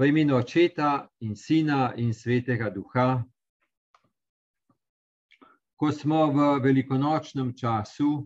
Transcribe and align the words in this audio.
V 0.00 0.06
imenu 0.08 0.36
Očeta 0.36 1.10
in 1.20 1.36
Sina 1.36 1.92
in 1.96 2.14
Svetega 2.14 2.70
Duha, 2.72 3.20
ko 5.76 5.92
smo 5.92 6.32
v 6.32 6.56
velikonočnem 6.64 7.50
času 7.52 8.24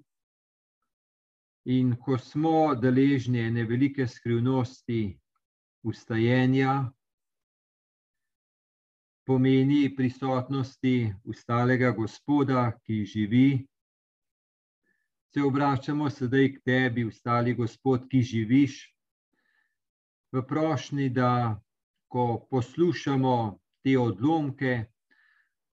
in 1.66 1.96
ko 1.98 2.14
smo 2.14 2.78
deležni 2.78 3.42
ene 3.48 3.64
velike 3.66 4.06
skrivnosti 4.06 5.18
ustajenja, 5.82 6.92
pomeni 9.26 9.90
prisotnosti 9.96 11.10
ustalega 11.26 11.90
Gospoda, 11.90 12.70
ki 12.86 13.02
živi. 13.02 13.66
Se 15.34 15.42
obračamo 15.42 16.06
sedaj 16.06 16.52
k 16.54 16.62
tebi, 16.62 17.02
ustali 17.02 17.58
Gospod, 17.58 18.06
ki 18.06 18.22
živiš, 18.22 18.78
v 20.34 20.46
prošnji, 20.46 21.10
da 21.10 21.58
ko 22.14 22.46
poslušamo 22.50 23.58
te 23.82 23.98
odlomke, 23.98 24.84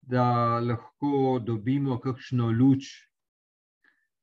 da 0.01 0.59
lahko 0.59 1.39
dobimo 1.43 1.97
kakšno 1.99 2.47
luč 2.51 2.85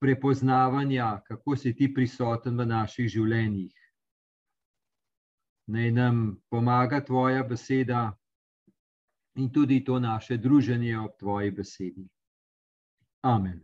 prepoznavanja, 0.01 1.21
kako 1.27 1.57
si 1.57 1.75
ti 1.77 1.91
prisoten 1.95 2.57
v 2.57 2.67
naših 2.67 3.11
življenjih. 3.13 3.77
Naj 5.77 5.93
nam 5.93 6.25
pomaga 6.49 7.03
tvoja 7.05 7.45
beseda 7.45 8.09
in 9.37 9.53
tudi 9.53 9.83
to 9.85 10.01
naše 10.01 10.41
druženje 10.41 10.97
ob 10.99 11.19
tvoji 11.21 11.51
besedi. 11.51 12.09
Amen. 13.29 13.61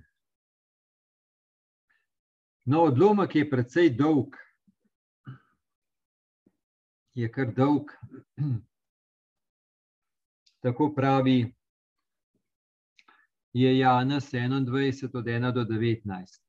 No, 2.64 2.84
odlomek 2.92 3.34
je 3.34 3.50
precej 3.50 3.94
dolg 3.96 4.36
je 7.14 7.32
kar 7.32 7.52
dolg. 7.54 7.90
Tako 10.62 10.92
pravi, 10.94 11.54
je 13.52 13.78
Janus 13.78 14.32
21, 14.32 15.16
od 15.16 15.24
1 15.24 15.52
do 15.52 15.64
19. 15.64 16.42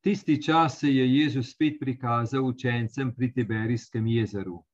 Tisti 0.00 0.42
čas 0.42 0.78
se 0.80 0.88
je 0.94 1.16
Jezus 1.16 1.52
spet 1.52 1.80
prikazal 1.80 2.46
učencem 2.46 3.14
pri 3.14 3.32
Tiberijskem 3.32 4.06
jezeru. 4.06 4.64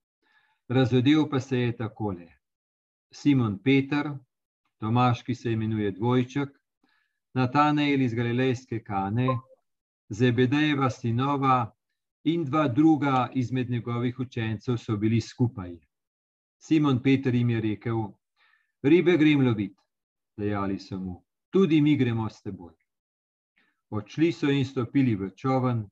Razodel 0.69 1.29
pa 1.31 1.41
se 1.41 1.59
je 1.59 1.77
takole: 1.77 2.27
Simon 3.11 3.59
Peter, 3.63 4.11
Tomaš, 4.79 5.23
ki 5.23 5.35
se 5.35 5.53
imenuje 5.53 5.91
Dvojček, 5.91 6.49
Natanejl 7.35 8.03
iz 8.03 8.15
Galilejske 8.15 8.83
kane, 8.85 9.29
Zebedejeva 10.09 10.91
sinova 10.91 11.73
in 12.25 12.45
dva 12.45 12.69
druga 12.69 13.31
izmed 13.35 13.71
njegovih 13.71 14.19
učencev 14.19 14.77
so 14.77 14.97
bili 14.97 15.21
skupaj. 15.21 15.77
Simon 16.59 17.03
Peter 17.03 17.35
jim 17.35 17.51
je 17.51 17.61
rekel: 17.61 17.97
Ribe 18.83 19.17
grem 19.17 19.41
loviti, 19.41 19.81
dejali 20.37 20.79
so 20.79 20.99
mu, 20.99 21.25
tudi 21.51 21.81
mi 21.81 21.97
gremo 21.97 22.29
s 22.31 22.43
teboj. 22.43 22.75
Odšli 23.91 24.33
so 24.33 24.51
in 24.51 24.65
stopili 24.65 25.15
v 25.15 25.31
čovn, 25.37 25.83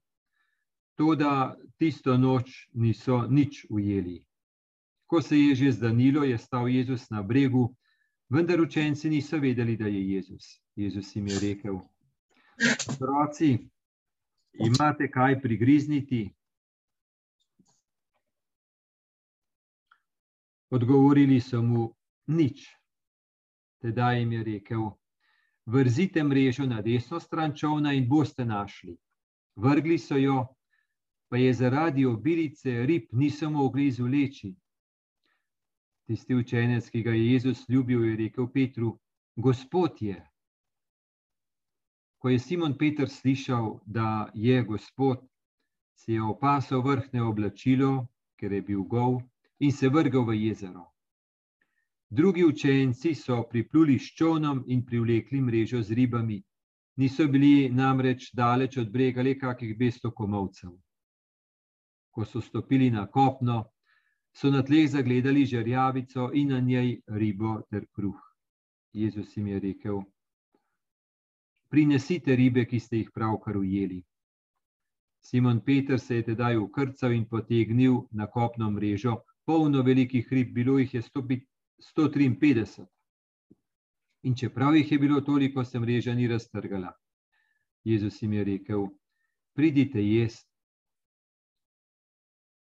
to 0.95 1.15
da 1.15 1.57
tisto 1.79 2.17
noč 2.17 2.69
niso 2.73 3.27
nič 3.27 3.67
ujeli. 3.71 4.25
Ko 5.07 5.23
se 5.23 5.39
je 5.39 5.55
že 5.55 5.73
zdanilo, 5.73 6.25
je 6.25 6.39
stal 6.39 6.69
Jezus 6.69 7.11
na 7.11 7.23
bregu, 7.23 7.75
vendar 8.29 8.61
učenci 8.61 9.11
niso 9.11 9.39
vedeli, 9.39 9.77
da 9.77 9.87
je 9.87 10.11
Jezus. 10.11 10.63
Jezus 10.77 11.17
jim 11.17 11.27
je 11.27 11.41
rekel: 11.41 11.81
Otroci, 12.89 13.59
imate 14.53 15.11
kaj 15.11 15.41
prigrizniti? 15.41 16.31
Odgovorili 20.71 21.41
so 21.41 21.63
mu 21.63 21.95
nič. 22.27 22.69
Tedaj 23.83 24.19
jim 24.19 24.33
je 24.33 24.45
rekel: 24.45 24.91
Vrzite 25.67 26.25
mrežo 26.25 26.67
na 26.67 26.83
desno 26.83 27.21
stran 27.21 27.57
čovna 27.57 27.93
in 27.93 28.09
boste 28.09 28.45
našli. 28.45 28.97
Vrgli 29.57 29.99
so 29.99 30.17
jo, 30.17 30.47
pa 31.29 31.37
je 31.37 31.55
zaradi 31.55 32.07
obilice 32.07 32.87
rib 32.87 33.09
niso 33.13 33.51
mogli 33.51 33.87
izvleči. 33.87 34.55
Tisti 36.07 36.35
učenec, 36.35 36.91
ki 36.91 37.03
ga 37.03 37.11
je 37.11 37.33
Jezus 37.33 37.69
ljubil, 37.69 38.05
je 38.05 38.17
rekel 38.17 38.49
Petru: 38.53 38.99
Gospod 39.37 40.03
je. 40.03 40.30
Ko 42.21 42.29
je 42.29 42.39
Simon 42.39 42.77
Peter 42.79 43.09
slišal, 43.09 43.81
da 43.87 44.31
je 44.35 44.63
Gospod, 44.63 45.23
si 45.97 46.13
je 46.13 46.23
opasal 46.23 46.83
vrhne 46.85 47.23
oblačilo, 47.25 48.07
ker 48.37 48.53
je 48.53 48.61
bil 48.63 48.83
gov, 48.85 49.23
in 49.59 49.73
se 49.73 49.89
vrgal 49.89 50.27
v 50.29 50.37
jezero. 50.37 50.85
Drugi 52.11 52.45
učenci 52.45 53.15
so 53.15 53.43
pripluli 53.49 53.99
s 53.99 54.13
čovnom 54.19 54.65
in 54.67 54.85
privlekli 54.85 55.41
mrežo 55.41 55.81
z 55.83 55.97
ribami. 55.97 56.43
Niso 56.97 57.29
bili 57.29 57.71
namreč 57.73 58.35
daleč 58.35 58.77
od 58.77 58.93
brega 58.93 59.23
le 59.23 59.39
kakih 59.39 59.77
200 59.79 60.13
komovcev. 60.13 60.77
Ko 62.11 62.25
so 62.25 62.41
stopili 62.41 62.91
na 62.91 63.07
kopno, 63.07 63.65
so 64.37 64.51
na 64.51 64.63
tleh 64.63 64.91
zagledali 64.91 65.47
žerjavico 65.47 66.31
in 66.35 66.49
na 66.49 66.61
njej 66.61 67.01
ribo 67.07 67.61
ter 67.71 67.87
kruh. 67.93 68.21
Jezus 68.93 69.37
jim 69.37 69.47
je 69.47 69.61
rekel: 69.61 70.03
prinesite 71.71 72.37
ribe, 72.37 72.65
ki 72.67 72.81
ste 72.81 72.97
jih 72.97 73.11
pravkar 73.15 73.57
ujeli. 73.57 74.03
Simon 75.21 75.61
Peter 75.65 76.01
se 76.01 76.17
je 76.17 76.23
tedaj 76.23 76.57
ukrcal 76.57 77.13
in 77.13 77.29
potegnil 77.29 78.01
na 78.11 78.27
kopno 78.27 78.71
mrežo, 78.71 79.21
polno 79.45 79.83
velikih 79.83 80.33
rib, 80.33 80.55
bilo 80.55 80.79
jih 80.79 80.95
je 80.95 81.03
153. 81.03 82.87
In 84.23 84.35
čeprav 84.37 84.77
jih 84.77 84.93
je 84.93 84.99
bilo 84.99 85.21
toliko, 85.21 85.65
se 85.65 85.81
mreža 85.81 86.15
ni 86.15 86.29
raztrgala. 86.29 86.93
Jezus 87.85 88.23
jim 88.23 88.33
je 88.33 88.45
rekel: 88.45 88.87
Pridite 89.55 90.03
jesti. 90.03 90.51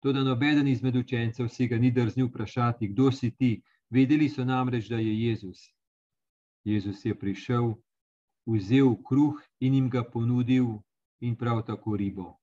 Toda 0.01 0.23
nobeden 0.25 0.69
izmed 0.69 0.97
učencev 0.97 1.49
si 1.49 1.67
ga 1.67 1.79
ni 1.79 1.91
drznil 1.91 2.27
vprašati, 2.27 2.89
kdo 2.89 3.13
si 3.13 3.31
ti. 3.31 3.63
Vedeli 3.91 4.29
so 4.29 4.45
namreč, 4.45 4.89
da 4.89 4.97
je 4.97 5.21
Jezus. 5.21 5.59
Jezus 6.65 7.05
je 7.05 7.19
prišel 7.19 7.75
vzel 8.49 8.97
kruh 9.05 9.37
in 9.61 9.75
jim 9.75 9.91
ga 9.91 10.03
ponudil, 10.03 10.79
in 11.21 11.37
prav 11.37 11.63
tako 11.67 11.97
ribo. 11.97 12.37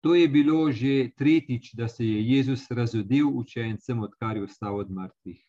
To 0.00 0.14
je 0.14 0.28
bilo 0.28 0.72
že 0.72 1.10
tretjič, 1.16 1.74
da 1.74 1.88
se 1.88 2.06
je 2.06 2.28
Jezus 2.28 2.70
razodel 2.70 3.28
učencem, 3.28 4.00
odkar 4.00 4.36
je 4.36 4.46
vstal 4.46 4.78
od 4.78 4.90
mrtvih. 4.90 5.44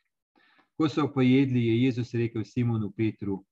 Ko 0.78 0.90
so 0.90 1.08
pojedli, 1.14 1.66
je 1.66 1.84
Jezus 1.84 2.14
rekel 2.14 2.44
Simonu 2.44 2.92
Petru: 2.92 3.46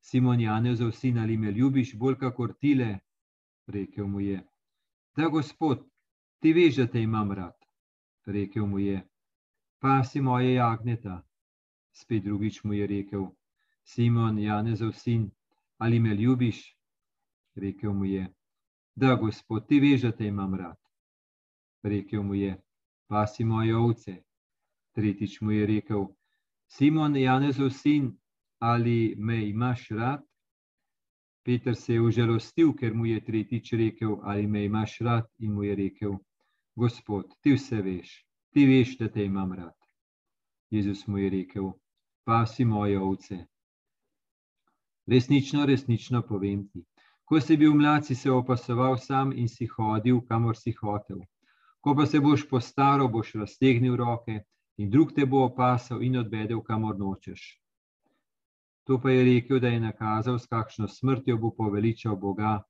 Simon 0.00 0.40
Janezov 0.40 0.92
sin, 0.92 1.18
ali 1.18 1.36
me 1.36 1.50
ljubiš 1.50 1.96
bolj 1.98 2.14
kot 2.36 2.58
tile? 2.60 2.98
Rekel 3.66 4.06
mu 4.06 4.20
je: 4.20 4.46
Da, 5.16 5.28
gospod, 5.28 5.82
ti 6.38 6.52
veš, 6.52 6.76
da 6.76 6.86
te 6.86 7.02
imam 7.02 7.32
rad. 7.32 7.54
Rekel 8.26 8.66
mu 8.66 8.78
je: 8.78 9.02
Pa 9.80 10.04
si 10.04 10.20
moje 10.20 10.54
jagneta. 10.54 11.22
Spet 11.92 12.24
drugič 12.24 12.64
mu 12.64 12.74
je 12.74 12.86
rekel: 12.86 13.26
Simon, 13.86 14.38
Janezov 14.38 14.92
sin, 14.92 15.30
ali 15.78 16.00
me 16.00 16.14
ljubiš? 16.14 16.76
Rekel 17.54 17.92
mu 17.92 18.04
je, 18.04 18.26
da, 18.94 19.14
gospod, 19.14 19.66
ti 19.68 19.80
veš, 19.80 20.02
da 20.02 20.12
te 20.12 20.26
imam 20.26 20.54
rad. 20.54 20.76
Rekel 21.82 22.22
mu 22.22 22.34
je, 22.34 22.56
pa 23.06 23.26
si 23.26 23.44
moje 23.44 23.76
ovce. 23.76 24.16
Tretjič 24.92 25.40
mu 25.40 25.52
je 25.52 25.66
rekel, 25.66 26.06
Simon, 26.66 27.16
Janezov 27.16 27.70
sin, 27.70 28.10
ali 28.58 29.14
me 29.18 29.48
imaš 29.48 29.88
rad? 29.90 30.24
Peter 31.44 31.76
se 31.76 31.94
je 31.94 32.00
užalostil, 32.00 32.72
ker 32.74 32.94
mu 32.94 33.06
je 33.06 33.24
tretjič 33.24 33.72
rekel, 33.72 34.18
ali 34.22 34.46
me 34.46 34.64
imaš 34.64 34.98
rad, 35.00 35.28
in 35.38 35.52
mu 35.54 35.62
je 35.62 35.74
rekel, 35.74 36.18
Gospod, 36.76 37.30
ti 37.40 37.54
vse 37.54 37.78
veš, 37.82 38.10
ti 38.52 38.66
veš, 38.68 38.98
da 38.98 39.08
te 39.08 39.24
imam 39.24 39.52
rad. 39.52 39.76
Jezus 40.70 41.06
mu 41.06 41.18
je 41.18 41.30
rekel, 41.30 41.70
pa 42.24 42.46
si 42.46 42.64
moje 42.64 42.98
ovce. 43.00 43.46
Resnično, 45.06 45.66
resnično 45.66 46.22
povem 46.22 46.68
ti. 46.68 46.84
Ko 47.24 47.40
si 47.40 47.56
bil 47.56 47.74
mlad, 47.74 48.06
si 48.06 48.14
se 48.14 48.30
opasoval 48.30 48.98
sam 48.98 49.32
in 49.32 49.48
si 49.48 49.66
hodil, 49.66 50.20
kamor 50.28 50.56
si 50.56 50.72
hotel. 50.80 51.20
Ko 51.80 51.94
pa 51.94 52.06
se 52.06 52.20
boš 52.20 52.48
postaral, 52.50 53.08
boš 53.08 53.34
raztegnil 53.34 53.96
roke 53.96 54.40
in 54.76 54.90
drug 54.90 55.12
te 55.14 55.26
bo 55.26 55.44
opasal 55.46 56.02
in 56.02 56.18
odvedel, 56.18 56.62
kamor 56.62 56.98
nočeš. 56.98 57.44
To 58.86 58.98
pa 59.02 59.10
je 59.10 59.24
rekel, 59.24 59.60
da 59.60 59.68
je 59.68 59.80
nakazal, 59.80 60.38
s 60.38 60.46
kakšno 60.46 60.88
smrtjo 60.88 61.38
bo 61.38 61.50
poveličal 61.50 62.16
Boga. 62.16 62.62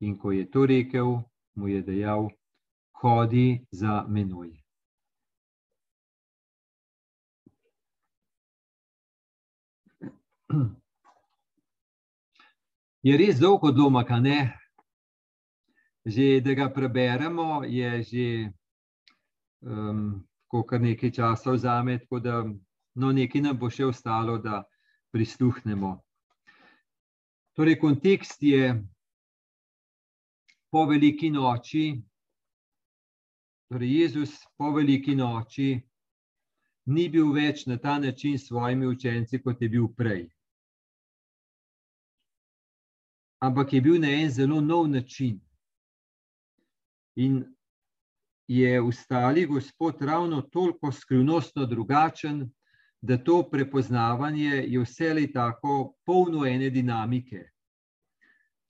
In 0.00 0.18
ko 0.18 0.32
je 0.32 0.50
to 0.50 0.66
rekel, 0.66 1.22
mu 1.54 1.68
je 1.68 1.82
dejal: 1.82 2.28
Hodi 3.02 3.66
za 3.70 4.04
menoj. 4.08 4.50
Je 13.02 13.16
res 13.16 13.38
dolg 13.40 13.62
odlomek, 13.64 14.10
ne? 14.20 14.38
Že 16.04 16.40
da 16.44 16.52
ga 16.54 16.66
preberemo, 16.68 17.64
je 17.64 18.02
že 18.04 18.26
um, 19.64 20.20
kar 20.68 20.80
nekaj 20.80 21.10
časa 21.10 21.52
vzame, 21.52 21.98
tako 21.98 22.20
da 22.20 22.44
no, 22.94 23.12
nekaj 23.12 23.40
nam 23.40 23.56
bo 23.56 23.70
še 23.72 23.86
ostalo, 23.88 24.36
da 24.36 24.64
prisluhnemo. 25.12 25.96
Torej, 27.56 27.78
kontekst 27.80 28.42
je 28.42 28.68
po 30.68 30.84
veliki 30.84 31.30
noči, 31.32 32.02
torej 33.72 33.96
Jezus 33.96 34.36
po 34.56 34.74
veliki 34.76 35.16
noči 35.16 35.72
ni 36.92 37.08
bil 37.08 37.32
več 37.32 37.64
na 37.66 37.78
ta 37.80 37.96
način 37.98 38.36
s 38.36 38.52
svojimi 38.52 38.86
učenci, 38.86 39.40
kot 39.40 39.62
je 39.62 39.68
bil 39.68 39.88
prej. 39.96 40.28
Ampak 43.40 43.72
je 43.72 43.80
bil 43.80 44.00
na 44.00 44.10
en 44.10 44.30
zelo 44.30 44.60
nov 44.60 44.88
način. 44.88 45.40
In 47.16 47.44
je 48.48 48.80
ustali 48.80 49.46
Gospod 49.46 50.02
ravno 50.02 50.42
toliko 50.42 50.92
skrivnostno 50.92 51.66
drugačen, 51.66 52.50
da 53.00 53.16
to 53.16 53.42
prepoznavanje 53.50 54.64
je 54.66 54.80
vselej 54.80 55.32
tako 55.32 55.94
polno 56.04 56.44
ene 56.46 56.70
dinamike. 56.70 57.48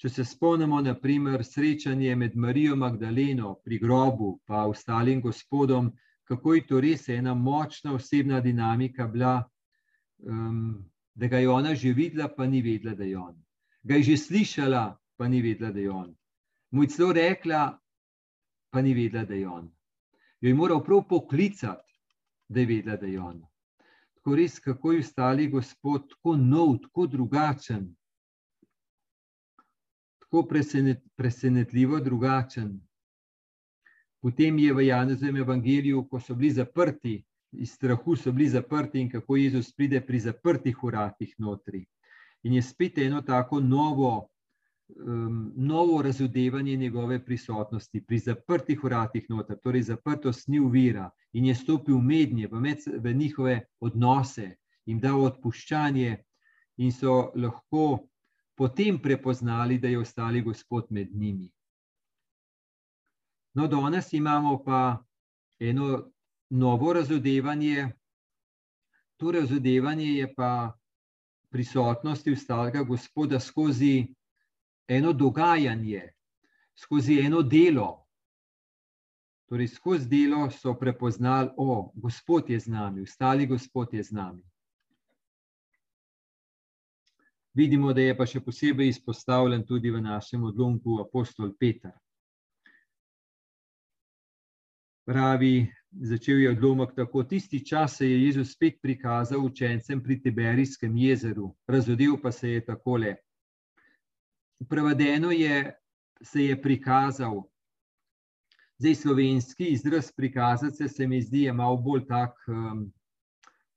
Če 0.00 0.08
se 0.08 0.24
spomnimo, 0.24 0.80
naprimer, 0.80 1.42
srečanje 1.44 2.14
med 2.16 2.36
Marijo 2.36 2.76
Magdaleno 2.76 3.56
pri 3.64 3.78
grobu, 3.78 4.38
pa 4.46 4.62
ostalim 4.64 5.20
gospodom, 5.20 5.90
kako 6.24 6.54
je 6.54 6.66
to 6.66 6.80
res 6.80 7.08
ena 7.08 7.34
močna 7.34 7.92
osebna 7.94 8.40
dinamika 8.40 9.06
bila, 9.06 9.42
um, 10.24 10.78
da 11.14 11.26
ga 11.26 11.38
je 11.38 11.48
ona 11.48 11.74
že 11.74 11.92
videla, 11.92 12.28
pa 12.36 12.46
ni 12.46 12.62
vedela, 12.62 12.94
da 12.94 13.04
je 13.04 13.18
on. 13.18 13.34
Ga 13.82 13.96
je 13.96 14.02
že 14.02 14.16
slišala, 14.16 14.98
pa 15.16 15.28
ni 15.28 15.42
vedela, 15.42 15.72
da 15.72 15.80
je 15.80 15.90
on. 15.90 16.16
Mu 16.70 16.82
je 16.82 16.88
celo 16.88 17.12
rekla, 17.12 17.78
pa 18.70 18.82
ni 18.82 18.94
vedela, 18.94 19.24
da 19.24 19.34
je 19.34 19.48
on. 19.48 19.70
Jo 20.40 20.48
je 20.48 20.54
moral 20.54 20.84
prav 20.84 21.04
poklicati, 21.08 21.92
da 22.48 22.60
je 22.60 22.66
vedela, 22.66 22.96
da 22.96 23.06
je 23.06 23.20
on. 23.20 23.40
Tako 24.20 24.36
res, 24.36 24.58
kako 24.60 24.92
je 24.92 25.00
ostali 25.00 25.48
gospod, 25.48 26.08
tako 26.08 26.36
nov, 26.36 26.78
tako 26.78 27.06
drugačen, 27.06 27.96
tako 30.20 30.42
presenet, 30.48 31.00
presenetljivo 31.16 32.00
drugačen. 32.00 32.80
Potem 34.20 34.58
je 34.58 34.74
v 34.74 34.84
Janezovem 34.86 35.36
evangeliju, 35.36 36.04
ko 36.08 36.20
so 36.20 36.34
bili 36.34 36.50
zaprti, 36.52 37.14
iz 37.52 37.72
strahu 37.72 38.16
so 38.16 38.32
bili 38.32 38.48
zaprti, 38.48 39.00
in 39.00 39.08
kako 39.10 39.36
Jezus 39.36 39.72
pride 39.72 40.00
pri 40.06 40.20
zaprtih 40.20 40.84
uratih 40.84 41.34
notri. 41.38 41.86
In 42.42 42.54
je 42.54 42.62
spet 42.62 42.98
eno 42.98 43.22
tako 43.22 43.60
novo, 43.60 44.28
um, 44.88 45.52
novo 45.56 46.02
razodevanje 46.02 46.76
njegove 46.76 47.24
prisotnosti 47.24 48.04
pri 48.06 48.18
zaprtih 48.18 48.84
uratih 48.84 49.26
notri. 49.28 49.56
Torej, 49.62 49.82
zaprtost 49.82 50.48
ni 50.48 50.60
uvira 50.60 51.10
in 51.32 51.44
je 51.44 51.54
stopil 51.54 51.98
v 51.98 52.02
mednje, 52.02 52.48
v, 52.52 52.60
med, 52.60 52.78
v 52.86 53.14
njihove 53.14 53.60
odnose, 53.80 54.56
jim 54.86 55.00
dal 55.00 55.20
odpuščanje 55.24 56.16
in 56.76 56.92
so 56.92 57.32
lahko 57.36 58.06
potem 58.56 58.98
prepoznali, 58.98 59.78
da 59.78 59.88
je 59.88 59.98
ostali 59.98 60.42
Gospod 60.42 60.86
med 60.90 61.16
njimi. 61.16 61.50
No, 63.54 63.66
danes 63.66 64.12
imamo 64.12 64.62
pa 64.64 65.04
eno 65.58 66.10
novo 66.50 66.92
razodevanje. 66.92 67.92
To 69.16 69.30
razodevanje 69.30 70.06
je 70.06 70.34
pa 70.34 70.79
prisotnosti 71.50 72.32
ustalega 72.32 72.82
Gospoda 72.82 73.40
skozi 73.40 74.06
eno 74.88 75.12
dogajanje, 75.12 76.12
skozi 76.74 77.20
eno 77.20 77.42
delo. 77.42 78.06
Torej, 79.48 79.68
skozi 79.68 80.08
delo 80.08 80.50
so 80.50 80.74
prepoznali, 80.78 81.50
da 81.56 81.62
je 81.62 81.90
Gospod 81.94 82.50
z 82.50 82.66
nami, 82.66 83.02
ostali 83.02 83.46
Gospod 83.46 83.94
je 83.94 84.02
z 84.02 84.12
nami. 84.12 84.42
Vidimo, 87.54 87.92
da 87.92 88.00
je 88.00 88.16
pa 88.16 88.26
še 88.26 88.40
posebej 88.40 88.88
izpostavljen 88.88 89.66
tudi 89.66 89.90
v 89.90 90.00
našem 90.00 90.44
odlomku 90.44 91.00
apostol 91.02 91.50
Peter 91.58 91.98
pravi, 95.10 95.66
začel 95.90 96.38
je 96.38 96.50
odlomek 96.50 96.94
tako. 96.96 97.24
Tisti 97.24 97.66
čas 97.66 97.96
se 97.96 98.10
je 98.10 98.24
Jezus 98.24 98.52
spet 98.52 98.78
prikazal 98.82 99.44
učencem 99.44 100.02
pri 100.02 100.20
Tiberijskem 100.22 100.96
jezeru, 100.96 101.54
razodel 101.66 102.16
pa 102.22 102.32
se 102.32 102.50
je 102.50 102.64
takole. 102.64 103.16
Prevedeno 104.68 105.30
je, 105.30 105.74
se 106.22 106.44
je 106.44 106.62
prikazal. 106.62 107.42
Zdaj, 108.78 108.94
slovenski 108.94 109.66
izraz 109.66 110.12
prikazati 110.16 110.76
se, 110.76 110.88
se 110.88 111.06
mi 111.06 111.22
zdi, 111.22 111.42
je 111.42 111.52
malo 111.52 111.76
bolj 111.76 112.06
tak 112.06 112.36
um, 112.48 112.92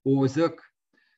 ozek. 0.04 0.62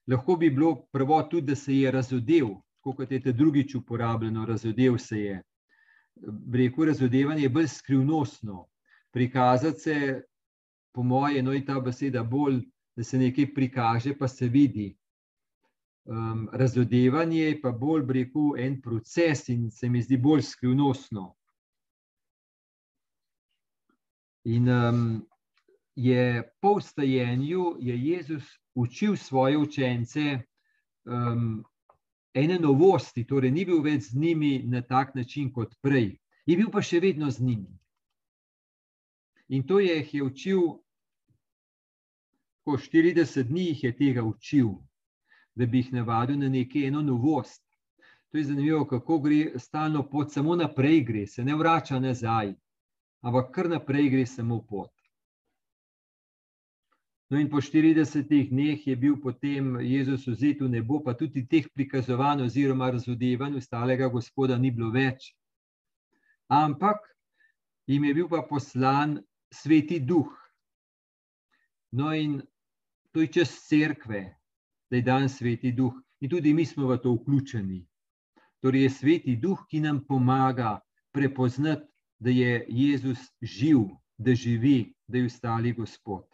Lahko 0.07 0.35
bi 0.35 0.49
bilo 0.49 0.87
prvo 0.91 1.21
tudi, 1.23 1.47
da 1.47 1.55
se 1.55 1.75
je 1.75 1.91
razodel, 1.91 2.47
kot 2.81 3.11
je 3.11 3.19
te 3.21 3.31
drugič 3.31 3.75
uporabljeno, 3.75 4.45
razodel 4.45 4.97
se 4.97 5.19
je. 5.19 5.41
Rekel, 6.53 6.85
razodevanje 6.85 7.41
je 7.41 7.49
bolj 7.49 7.67
skrivnostno, 7.67 8.67
prikazati 9.11 9.79
se, 9.79 10.21
po 10.95 11.03
mojem, 11.03 11.45
no, 11.45 11.53
je 11.53 11.65
ta 11.65 11.79
beseda 11.83 12.23
bolj, 12.23 12.61
da 12.95 13.03
se 13.03 13.19
nekaj 13.19 13.49
prikaže, 13.53 14.15
pa 14.17 14.27
se 14.27 14.47
vidi. 14.47 14.93
Um, 16.05 16.47
razodevanje 16.53 17.41
je 17.41 17.61
pa 17.61 17.71
bolj, 17.71 18.05
rekel, 18.13 18.53
en 18.61 18.81
proces 18.81 19.49
in 19.49 19.71
se 19.71 19.89
mi 19.89 20.01
zdi 20.01 20.17
bolj 20.17 20.45
skrivnostno. 20.47 21.33
In 24.45 24.69
um, 24.69 25.25
je 25.95 26.43
po 26.61 26.75
vstajenju 26.77 27.77
je 27.79 27.95
Jezus 27.97 28.43
učil 28.75 29.15
svoje 29.15 29.57
učence 29.57 30.39
um, 31.05 31.63
ene 32.33 32.59
novosti, 32.59 33.25
torej 33.27 33.51
ni 33.51 33.65
bil 33.65 33.81
več 33.81 34.11
z 34.11 34.19
njimi 34.19 34.59
na 34.67 34.81
tak 34.81 35.15
način 35.15 35.51
kot 35.53 35.75
prej, 35.81 36.17
je 36.45 36.57
bil 36.57 36.69
pa 36.69 36.83
še 36.83 36.99
vedno 36.99 37.31
z 37.31 37.41
njimi. 37.41 37.79
In 39.47 39.63
to 39.67 39.79
je, 39.79 40.01
je 40.11 40.23
učil, 40.23 40.61
ko 42.65 42.77
40 42.81 43.43
dni 43.45 43.67
jih 43.67 43.83
je 43.83 43.91
tega 43.97 44.23
učil, 44.25 44.71
da 45.55 45.65
bi 45.65 45.83
jih 45.83 45.93
navadil 45.93 46.39
na 46.41 46.49
nekaj 46.49 46.87
eno 46.87 47.01
novost. 47.01 47.61
To 48.31 48.37
je 48.37 48.43
zanimivo, 48.43 48.85
kako 48.89 49.19
gre 49.19 49.59
stalno 49.59 50.01
pot, 50.09 50.33
samo 50.33 50.55
naprej 50.55 51.03
gre, 51.05 51.27
se 51.27 51.43
ne 51.43 51.55
vrača 51.55 51.99
nazaj, 51.99 52.55
ampak 53.21 53.51
kar 53.55 53.69
naprej 53.69 54.09
gre 54.09 54.25
samo 54.25 54.63
pot. 54.65 54.91
No, 57.29 57.39
in 57.39 57.49
po 57.49 57.61
40 57.61 58.49
dneh 58.49 58.87
je 58.87 58.95
bil 58.95 59.15
potem 59.21 59.79
Jezus 59.81 60.27
vzet 60.27 60.61
v 60.61 60.69
nebo, 60.69 60.99
pa 61.01 61.13
tudi 61.17 61.45
teh 61.47 61.69
prikazovanj 61.73 62.43
oziroma 62.45 62.89
razodevanj 62.93 63.57
ostalega 63.57 64.09
gospoda 64.13 64.57
ni 64.57 64.71
bilo 64.71 64.91
več. 64.93 65.31
Ampak 66.49 67.01
jim 67.89 68.03
je 68.05 68.13
bil 68.13 68.27
pa 68.29 68.43
poslan 68.45 69.17
sveti 69.53 69.99
duh. 69.99 70.29
No, 71.97 72.13
in 72.13 72.41
to 73.15 73.21
je 73.21 73.27
čez 73.31 73.49
crkve, 73.67 74.35
da 74.91 74.95
je 74.95 75.01
dan 75.01 75.29
sveti 75.29 75.71
duh, 75.71 75.93
in 76.19 76.29
tudi 76.29 76.53
mi 76.53 76.65
smo 76.65 76.89
v 76.89 76.97
to 76.99 77.13
vključeni. 77.15 77.85
Torej, 78.59 78.83
je 78.83 78.89
sveti 78.89 79.35
duh, 79.39 79.61
ki 79.69 79.79
nam 79.79 80.01
pomaga 80.03 80.81
prepoznati, 81.15 81.87
da 82.19 82.29
je 82.29 82.65
Jezus 82.69 83.19
živ, 83.41 83.87
da 84.17 84.35
živi, 84.35 84.93
da 85.07 85.17
je 85.17 85.25
ustali 85.25 85.71
Gospod. 85.71 86.27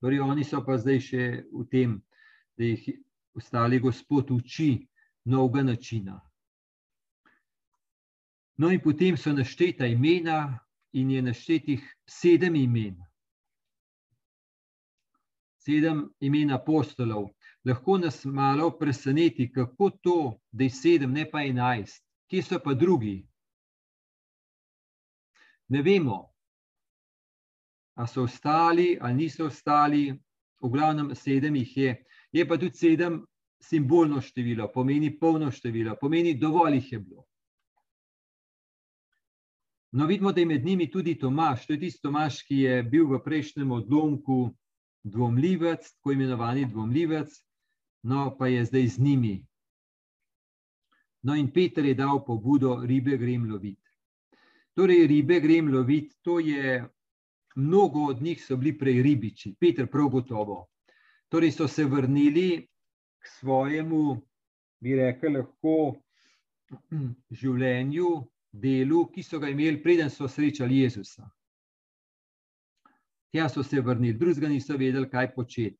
Torej, 0.00 0.20
oni 0.20 0.44
so 0.44 0.64
pa 0.66 0.80
zdaj 0.82 0.98
še 0.98 1.22
v 1.46 1.62
tem, 1.70 1.94
da 2.58 2.66
jih 2.66 2.90
ustali 3.38 3.78
Gospod 3.78 4.34
uči 4.34 4.88
novega 5.30 5.62
načina. 5.62 6.18
No, 8.58 8.74
in 8.74 8.82
potem 8.82 9.14
so 9.14 9.30
našteta 9.30 9.86
imena, 9.86 10.58
in 10.90 11.10
je 11.10 11.22
naštetih 11.22 11.86
sedem 12.10 12.58
imen. 12.58 13.05
Sedem 15.66 16.04
imen 16.20 16.52
apostolov. 16.54 17.32
Lahko 17.66 17.98
nas 17.98 18.24
malo 18.24 18.70
preseneti, 18.78 19.48
kako 19.52 19.90
to, 19.90 20.18
da 20.52 20.64
je 20.64 20.70
sedem, 20.70 21.12
ne 21.12 21.24
pa 21.30 21.42
enajst. 21.42 22.04
Kje 22.30 22.42
so 22.42 22.60
pa 22.62 22.74
drugi? 22.74 23.16
Ne 25.68 25.82
vemo, 25.82 26.20
ali 27.96 28.08
so 28.08 28.22
ostali 28.22 28.98
ali 29.00 29.14
niso 29.14 29.46
ostali, 29.46 30.12
v 30.62 30.68
glavnem 30.70 31.14
sedem 31.14 31.56
jih 31.56 31.76
je. 31.76 32.04
Je 32.32 32.48
pa 32.48 32.58
tudi 32.58 32.76
sedem 32.76 33.24
simbolno 33.62 34.20
število, 34.20 34.68
pomeni 34.72 35.10
polno 35.18 35.50
število, 35.50 35.96
pomeni 36.00 36.34
dovolj 36.38 36.74
jih 36.74 36.92
je 36.92 36.98
bilo. 36.98 37.24
No, 39.92 40.06
vidimo, 40.06 40.32
da 40.32 40.40
je 40.40 40.46
med 40.46 40.64
njimi 40.64 40.90
tudi 40.90 41.18
Tomaš. 41.18 41.66
To 41.66 41.72
je 41.72 41.80
tisti 41.80 42.02
Tomaš, 42.02 42.42
ki 42.42 42.56
je 42.56 42.82
bil 42.82 43.06
v 43.08 43.20
prejšnjem 43.24 43.70
odlomku 43.72 44.54
dvomljivec, 45.06 45.92
tako 45.92 46.12
imenovani 46.12 46.64
dvomljivec, 46.64 47.42
no 48.02 48.36
pa 48.38 48.48
je 48.48 48.64
zdaj 48.64 48.86
z 48.86 48.98
njimi. 48.98 49.46
No, 51.22 51.34
in 51.34 51.50
Peter 51.52 51.84
je 51.84 51.94
dal 51.94 52.24
pobudo, 52.24 52.80
ribe 52.84 53.16
grem 53.16 53.50
loviti. 53.50 53.82
Torej, 54.74 55.06
ribe 55.06 55.40
grem 55.40 55.72
loviti, 55.74 56.16
to 56.22 56.38
je 56.38 56.84
mnogo 57.56 58.04
od 58.10 58.22
njih 58.22 58.44
so 58.44 58.56
bili 58.56 58.78
prej 58.78 59.02
ribiči, 59.02 59.54
Petr 59.60 59.86
prav 59.86 60.08
gotovo. 60.08 60.66
Torej 61.28 61.52
so 61.52 61.68
se 61.68 61.84
vrnili 61.84 62.66
k 63.18 63.28
svojemu, 63.38 64.20
bi 64.80 64.96
rekel, 64.96 65.38
lahko 65.38 65.96
življenju, 67.40 68.10
delu, 68.52 69.06
ki 69.14 69.22
so 69.22 69.38
ga 69.38 69.48
imeli, 69.48 69.82
preden 69.82 70.10
so 70.10 70.28
srečali 70.28 70.82
Jezusa. 70.82 71.30
Tja 73.36 73.48
so 73.48 73.62
se 73.62 73.80
vrnili, 73.80 74.16
drugega 74.16 74.48
niso 74.48 74.78
vedeli, 74.80 75.10
kaj 75.12 75.34
početi. 75.34 75.76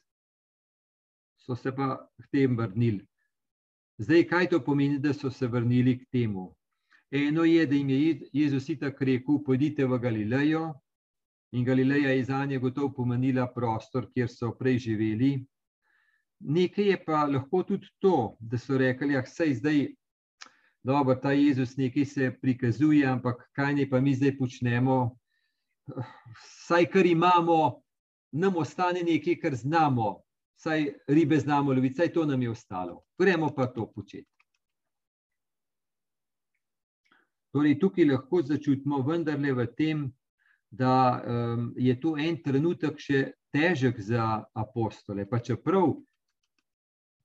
So 1.40 1.56
se 1.56 1.72
pa 1.72 1.94
k 2.20 2.26
tem 2.28 2.56
vrnili. 2.56 3.00
Zdaj, 3.98 4.24
kaj 4.28 4.48
to 4.52 4.60
pomeni, 4.60 4.98
da 5.00 5.14
so 5.16 5.30
se 5.32 5.48
vrnili 5.48 5.94
k 5.98 6.04
temu? 6.12 6.50
Eno 7.10 7.46
je, 7.48 7.64
da 7.66 7.74
jim 7.74 7.88
je 7.90 8.28
Jezus 8.32 8.68
itak 8.68 9.00
rekel: 9.00 9.40
Pojdite 9.46 9.86
v 9.86 9.98
Galilejo, 9.98 10.74
in 11.52 11.64
Galileja 11.64 12.12
je 12.12 12.24
za 12.24 12.44
nje 12.44 12.58
gotovo 12.58 12.92
pomenila 12.92 13.48
prostor, 13.54 14.10
kjer 14.12 14.28
so 14.28 14.52
prej 14.58 14.78
živeli. 14.78 15.46
Nekaj 16.40 16.90
je 16.90 17.02
pa 17.06 17.24
lahko 17.24 17.62
tudi 17.62 17.88
to, 17.98 18.36
da 18.40 18.58
so 18.58 18.76
rekli: 18.76 19.14
Ja, 19.14 19.24
sej 19.24 19.54
zdaj, 19.54 19.86
dobro, 20.84 21.16
ta 21.16 21.32
Jezus 21.32 21.76
nekaj 21.76 22.04
se 22.04 22.34
prikazuje, 22.42 23.06
ampak 23.06 23.48
kaj 23.52 23.74
ne 23.74 23.88
pa 23.88 24.00
mi 24.00 24.14
zdaj 24.14 24.36
počnemo? 24.36 25.16
Saj, 26.66 26.86
kar 26.90 27.06
imamo, 27.06 27.82
nam 28.32 28.56
ostane 28.56 29.02
nekaj, 29.02 29.38
kar 29.40 29.54
znamo, 29.54 30.20
saj 30.56 30.86
ribe 31.08 31.38
znamo 31.38 31.72
loviti, 31.72 31.94
saj 31.94 32.12
to 32.12 32.24
nam 32.26 32.42
je 32.42 32.50
ostalo. 32.50 33.02
Gremo 33.18 33.50
pa 33.56 33.66
to 33.66 33.86
početi. 33.92 34.30
Torej, 37.52 37.78
tukaj 37.80 38.04
lahko 38.04 38.42
začutimo 38.42 39.00
vendarle 39.02 39.52
v 39.52 39.66
tem, 39.76 40.02
da 40.70 41.22
um, 41.22 41.72
je 41.76 41.94
to 42.00 42.16
en 42.18 42.36
trenutek 42.42 42.98
še 43.00 43.22
težek 43.54 44.00
za 44.02 44.44
apostole. 44.52 45.24
Pa 45.30 45.38
čeprav 45.38 45.94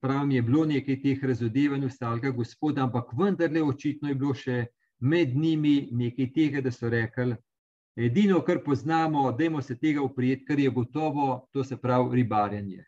pravim, 0.02 0.32
je 0.32 0.42
bilo 0.42 0.66
nekaj 0.66 1.02
teh 1.02 1.24
razodevanj 1.24 1.86
ustalka 1.86 2.32
gospoda, 2.32 2.86
ampak 2.86 3.12
vendarle 3.18 3.64
očitno 3.64 4.10
je 4.10 4.16
bilo 4.16 4.34
še 4.34 4.66
med 5.02 5.36
njimi 5.36 5.90
nekaj 5.92 6.32
tega, 6.34 6.62
da 6.62 6.72
so 6.72 6.90
rekli, 6.90 7.36
edino, 7.96 8.42
kar 8.42 8.64
poznamo, 8.64 9.32
dajmo 9.32 9.62
se 9.62 9.78
tega 9.78 10.02
uprijeti, 10.02 10.46
kar 10.46 10.60
je 10.60 10.70
gotovo, 10.70 11.48
to 11.52 11.64
se 11.64 11.78
pravi 11.78 12.16
ribarjenje. 12.16 12.86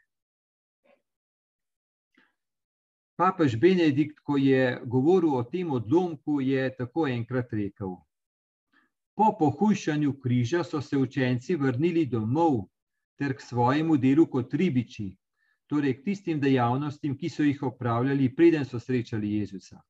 Papež 3.16 3.56
Benedikt, 3.56 4.20
ko 4.20 4.38
je 4.38 4.82
govoril 4.86 5.36
o 5.38 5.44
tem 5.44 5.72
odlomku, 5.72 6.42
je 6.42 6.76
tako 6.76 7.08
enkrat 7.08 7.54
rekel: 7.54 7.96
Po 9.16 9.36
pohujšanju 9.40 10.20
križa 10.20 10.64
so 10.64 10.82
se 10.82 10.98
učenci 10.98 11.56
vrnili 11.56 12.06
domov 12.06 12.64
ter 13.18 13.36
k 13.38 13.42
svojemu 13.42 13.98
delu 13.98 14.26
kot 14.26 14.54
ribiči, 14.54 15.16
torej 15.70 16.00
k 16.00 16.04
tistim 16.04 16.40
dejavnostim, 16.42 17.18
ki 17.18 17.30
so 17.30 17.44
jih 17.44 17.64
opravljali, 17.64 18.36
preden 18.36 18.66
so 18.66 18.80
srečali 18.80 19.36
Jezusa. 19.38 19.82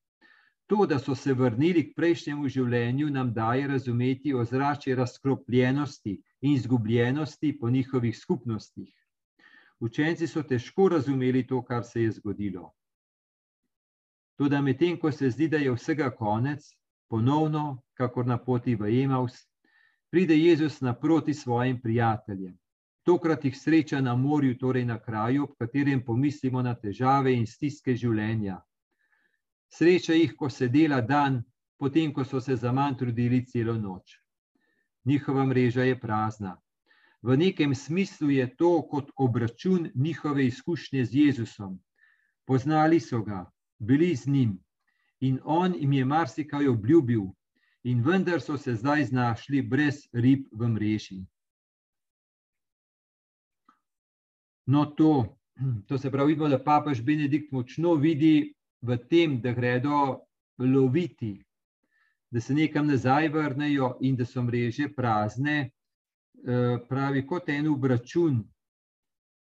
To, 0.68 0.86
da 0.86 1.00
so 1.00 1.16
se 1.16 1.34
vrnili 1.34 1.84
k 1.90 1.96
prejšnjemu 1.96 2.48
življenju, 2.48 3.10
nam 3.10 3.34
daje 3.34 3.68
razumeti 3.68 4.34
ozračje 4.34 4.96
razkropljenosti 4.96 6.22
in 6.42 6.54
izgubljenosti 6.54 7.58
po 7.60 7.70
njihovih 7.70 8.18
skupnostih. 8.18 8.94
Učenci 9.80 10.28
so 10.28 10.44
težko 10.44 10.88
razumeli 10.90 11.48
to, 11.48 11.62
kar 11.62 11.84
se 11.84 12.04
je 12.04 12.12
zgodilo. 12.12 12.72
Tudi 14.38 14.62
medtem, 14.62 14.98
ko 15.00 15.12
se 15.12 15.30
zdi, 15.30 15.48
da 15.48 15.58
je 15.58 15.72
vsega 15.76 16.10
konec, 16.16 16.72
ponovno, 17.10 17.84
kakor 17.94 18.26
na 18.26 18.38
poti 18.38 18.76
v 18.76 18.90
Emaus, 19.04 19.36
pride 20.10 20.38
Jezus 20.38 20.82
naproti 20.82 21.34
svojim 21.34 21.82
prijateljem. 21.82 22.58
Tokrat 23.04 23.46
jih 23.46 23.58
sreča 23.58 24.02
na 24.02 24.16
morju, 24.16 24.58
torej 24.58 24.86
na 24.86 25.00
kraju, 25.00 25.44
ob 25.44 25.58
katerem 25.60 26.06
pomislimo 26.06 26.62
na 26.62 26.74
težave 26.76 27.34
in 27.36 27.46
stiske 27.48 27.96
življenja. 27.96 28.62
Sreča 29.74 30.14
jih, 30.14 30.36
ko 30.38 30.50
se 30.50 30.68
dela 30.70 31.02
dan, 31.02 31.42
potem, 31.78 32.14
ko 32.14 32.26
so 32.26 32.42
se 32.42 32.56
za 32.56 32.72
manj 32.72 32.98
trudili 33.00 33.46
celo 33.46 33.74
noč. 33.78 34.20
Njihova 35.06 35.46
mreža 35.46 35.84
je 35.84 36.00
prazna. 36.00 36.58
V 37.22 37.38
nekem 37.38 37.76
smislu 37.76 38.30
je 38.30 38.56
to 38.56 38.82
kot 38.92 39.12
obračun 39.16 39.90
njihove 39.96 40.46
izkušnje 40.46 41.06
z 41.06 41.16
Jezusom. 41.16 41.80
Poznali 42.46 43.00
so 43.00 43.22
ga, 43.24 43.46
bili 43.80 44.16
z 44.16 44.28
njim 44.28 44.60
in 45.20 45.40
on 45.44 45.76
jim 45.80 45.94
je 45.94 46.06
marsikaj 46.06 46.68
obljubil, 46.68 47.22
in 47.84 48.02
vendar 48.04 48.42
so 48.42 48.58
se 48.58 48.76
zdaj 48.76 49.06
znašli 49.06 49.62
brez 49.62 50.08
rib 50.14 50.48
v 50.52 50.68
mreži. 50.68 51.22
No, 54.66 54.86
to, 54.86 55.38
to 55.88 55.98
se 55.98 56.12
pravi, 56.12 56.34
vidimo, 56.34 56.50
da 56.50 56.64
papež 56.64 57.02
Benedikt 57.02 57.52
močno 57.52 57.96
vidi 57.96 58.54
v 58.84 58.98
tem, 59.10 59.40
da 59.42 59.54
gredo 59.56 60.20
loviti, 60.60 61.38
da 62.32 62.42
se 62.42 62.54
nekam 62.54 62.88
nazaj 62.88 63.30
vrnejo 63.30 63.98
in 64.02 64.16
da 64.16 64.26
so 64.26 64.44
mreže 64.44 64.90
prazne, 64.96 65.72
eh, 66.44 66.78
pravi 66.90 67.26
kot 67.28 67.50
en 67.50 67.68
obračun, 67.68 68.44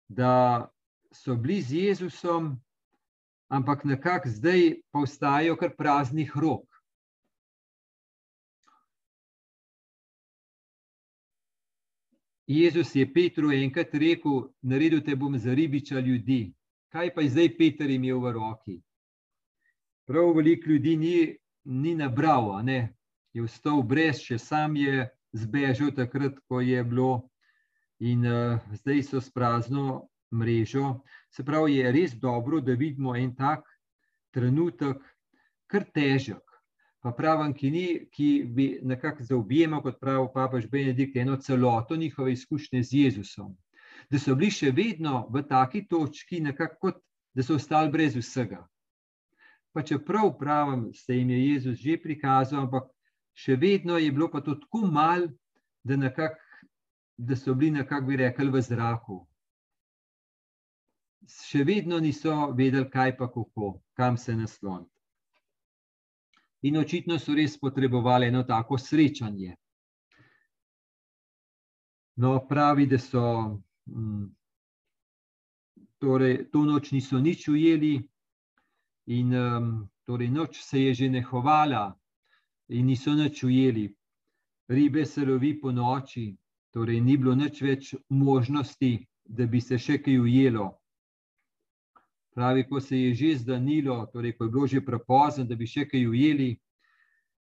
da 0.07 0.69
so 1.12 1.36
bili 1.36 1.62
z 1.62 1.71
Jezusom, 1.88 2.53
ampak 3.50 3.86
nekako 3.86 4.29
zdaj 4.29 4.75
pa 4.91 5.00
ostajajo 5.00 5.55
kar 5.55 5.74
praznih 5.77 6.31
rok. 6.36 6.67
Jezus 12.48 12.95
je 12.95 13.13
Petru 13.13 13.51
enkrat 13.51 13.93
rekel: 13.93 14.51
Naredil 14.62 15.01
te 15.01 15.15
bom 15.15 15.38
za 15.38 15.53
ribiča 15.53 16.00
ljudi. 16.00 16.53
Kaj 16.91 17.13
pa 17.15 17.21
je 17.21 17.29
zdaj 17.29 17.57
Peter 17.57 17.89
imel 17.89 18.19
v 18.19 18.31
roki? 18.36 18.81
Prav 20.12 20.34
veliko 20.36 20.70
ljudi 20.70 20.98
ni, 20.98 21.38
ni 21.63 21.96
nabral, 21.96 22.65
ne? 22.65 22.94
je 23.34 23.44
vstal 23.46 23.77
brez, 23.88 24.18
še 24.20 24.36
sam 24.44 24.74
je 24.75 25.06
zbežal 25.32 25.94
takrat, 25.96 26.36
ko 26.51 26.60
je 26.60 26.82
bilo, 26.84 27.30
in 28.03 28.25
uh, 28.27 28.60
zdaj 28.75 29.06
so 29.08 29.22
s 29.24 29.32
prazno 29.32 30.10
mrežo. 30.36 30.98
Se 31.32 31.46
pravi, 31.48 31.77
je 31.77 31.94
res 31.96 32.15
dobro, 32.20 32.60
da 32.60 32.75
vidimo 32.75 33.15
en 33.15 33.30
tak 33.38 33.63
trenutek, 34.36 35.00
kar 35.72 35.88
težek. 35.96 36.44
Pa 37.00 37.13
pravim, 37.15 37.53
ki, 37.56 37.72
ni, 37.72 37.86
ki 38.12 38.27
bi 38.51 38.65
nekako 38.84 39.30
zaobjemal, 39.30 39.80
kot 39.86 40.01
pravi 40.03 40.27
papež 40.34 40.68
Benedikt, 40.68 41.15
eno 41.24 41.39
celoto 41.39 41.96
njihove 41.96 42.36
izkušnje 42.36 42.84
z 42.84 43.06
Jezusom. 43.06 43.56
Da 44.12 44.20
so 44.20 44.36
bili 44.36 44.51
še 44.51 44.75
vedno 44.75 45.24
v 45.32 45.46
taki 45.48 45.86
točki, 45.88 46.44
nekako 46.44 46.82
kot 46.89 47.01
da 47.32 47.48
so 47.48 47.56
ostali 47.56 47.96
brez 47.96 48.20
vsega. 48.20 48.65
Pa 49.72 49.84
čeprav 49.88 50.34
pravim, 50.40 50.90
se 50.94 51.16
jim 51.16 51.30
je 51.30 51.40
Jezus 51.48 51.80
že 51.80 51.98
prikazal, 52.04 52.66
ampak 52.66 52.90
še 53.34 53.56
vedno 53.56 53.98
je 53.98 54.12
bilo 54.12 54.28
pa 54.32 54.42
to 54.42 54.56
tako 54.60 54.86
mal, 54.92 55.28
da, 55.84 55.96
nekak, 55.96 56.36
da 57.18 57.36
so 57.36 57.56
bili 57.56 57.80
nekako, 57.80 58.08
bi 58.08 58.20
rekli, 58.20 58.50
v 58.51 58.62
zraku 58.62 59.22
še 61.28 61.63
vedno 61.63 62.00
niso 62.00 62.51
vedeli, 62.58 62.90
kaj 62.90 63.16
pa 63.18 63.28
kako, 63.32 63.82
kam 63.94 64.18
se 64.18 64.36
nasloniti. 64.36 64.92
In 66.62 66.78
očitno 66.78 67.18
so 67.20 67.34
res 67.34 67.58
potrebovali 67.60 68.28
eno 68.28 68.44
tako 68.44 68.78
srečanje. 68.78 69.56
No, 72.22 72.36
pravi, 72.48 72.86
da 72.86 73.00
so 73.01 73.24
mm, 73.90 74.28
torej, 75.98 76.38
to 76.51 76.66
noč 76.66 76.92
niso 76.92 77.20
nič 77.20 77.48
ujeli, 77.50 77.96
in 79.05 79.34
um, 79.34 79.89
torej 80.05 80.29
noč 80.29 80.62
se 80.63 80.81
je 80.81 80.93
že 80.93 81.10
nehovala, 81.10 81.96
in 82.70 82.86
niso 82.86 83.13
nič 83.13 83.43
ujeli. 83.43 83.89
Ribe 84.70 85.05
se 85.05 85.25
lovi 85.25 85.60
po 85.60 85.72
noči, 85.72 86.36
torej 86.72 87.01
ni 87.01 87.17
bilo 87.17 87.36
nič 87.36 87.62
več 87.62 87.96
možnosti, 88.10 89.08
da 89.25 89.46
bi 89.46 89.62
se 89.62 89.77
še 89.77 90.00
kaj 90.00 90.20
ujelo. 90.20 90.72
Pravi, 92.31 92.63
ko 92.63 92.79
se 92.79 92.98
je 92.98 93.13
že 93.13 93.36
zdanilo, 93.43 94.05
torej 94.13 94.38
ko 94.38 94.46
je 94.46 94.51
bilo 94.51 94.67
že 94.67 94.81
prepozno, 94.81 95.43
da 95.43 95.55
bi 95.55 95.67
še 95.67 95.84
kaj 95.86 96.08
ujeli, 96.08 96.55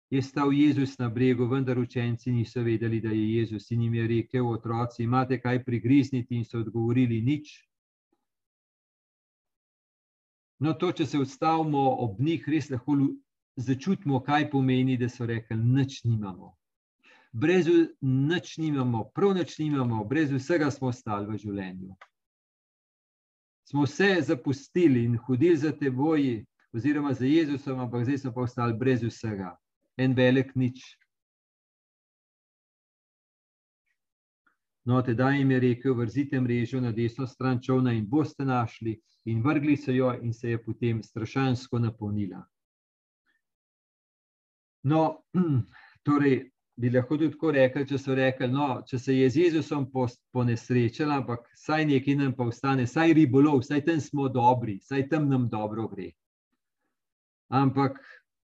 je 0.09 0.21
stal 0.21 0.53
Jezus 0.53 0.97
na 0.97 1.09
bregu, 1.09 1.47
vendar 1.49 1.79
učenci 1.79 2.31
niso 2.31 2.61
vedeli, 2.61 3.01
da 3.01 3.09
je 3.09 3.37
Jezus 3.37 3.71
in 3.71 3.81
jim 3.81 3.93
je 3.93 4.07
rekel: 4.07 4.47
Otroci, 4.47 5.03
imate 5.03 5.41
kaj 5.41 5.63
prigrizniti, 5.65 6.35
in 6.35 6.45
so 6.45 6.59
odgovorili: 6.59 7.21
Nič. 7.21 7.64
No, 10.59 10.73
to, 10.73 10.91
če 10.91 11.05
se 11.05 11.19
ustavimo 11.19 11.83
ob 12.05 12.19
njih, 12.19 12.45
res 12.47 12.69
lahko 12.71 12.95
začutimo, 13.55 14.21
kaj 14.23 14.49
pomeni, 14.51 14.97
da 14.97 15.09
so 15.09 15.25
rekli: 15.27 15.57
Nič 15.57 16.03
nimamo. 16.03 16.53
Brez 17.31 17.67
nič 18.01 18.57
nimamo, 18.57 19.09
prav 19.15 19.35
nič 19.35 19.57
nimamo, 19.59 20.03
brez 20.07 20.31
vsega 20.31 20.71
smo 20.71 20.93
ostali 20.93 21.27
v 21.27 21.39
življenju 21.41 21.95
smo 23.65 23.83
vse 23.83 24.21
zapustili 24.21 25.03
in 25.03 25.17
hodili 25.17 25.57
za 25.57 25.71
teboj, 25.71 26.45
oziroma 26.73 27.13
za 27.13 27.25
Jezusom, 27.25 27.79
ampak 27.79 28.03
zdaj 28.03 28.17
smo 28.17 28.33
pa 28.33 28.41
ostali 28.41 28.77
brez 28.77 29.03
vsega, 29.03 29.55
en 29.97 30.13
velik 30.13 30.55
nič. 30.55 30.97
No, 34.85 35.01
tedaj 35.01 35.37
jim 35.37 35.51
je 35.51 35.59
rekel: 35.59 35.93
Vrzite 35.97 36.41
mrežo 36.41 36.81
na 36.81 36.91
desno 36.91 37.27
stran 37.27 37.61
čovna 37.61 37.93
in 37.93 38.05
boste 38.09 38.45
našli. 38.45 38.99
In 39.25 39.41
vrgli 39.41 39.77
so 39.77 39.91
jo, 39.91 40.11
in 40.21 40.33
se 40.33 40.49
je 40.49 40.63
potem 40.63 41.03
strašansko 41.03 41.79
napolnila. 41.79 42.43
No, 44.83 45.23
torej, 46.05 46.51
bi 46.77 46.89
lahko 46.89 47.17
tudi 47.17 47.31
tako 47.33 47.51
rekli, 47.55 47.87
če 47.89 47.97
so 47.97 48.15
rekli, 48.15 48.47
no, 48.51 48.67
če 48.85 48.99
se 48.99 49.15
je 49.15 49.29
z 49.29 49.41
Jezusom 49.45 49.87
ponesrečil, 50.35 51.11
ampak 51.11 51.47
saj 51.57 51.87
nekaj 51.89 52.19
nam 52.19 52.35
pa 52.37 52.45
ostane, 52.51 52.85
saj 52.87 53.15
ribolov, 53.17 53.63
saj 53.65 53.81
tam 53.87 54.03
smo 54.03 54.27
dobri, 54.29 54.77
saj 54.83 55.07
tam 55.09 55.25
nam 55.31 55.49
dobro 55.49 55.87
gre. 55.89 56.11
Ampak 57.49 57.97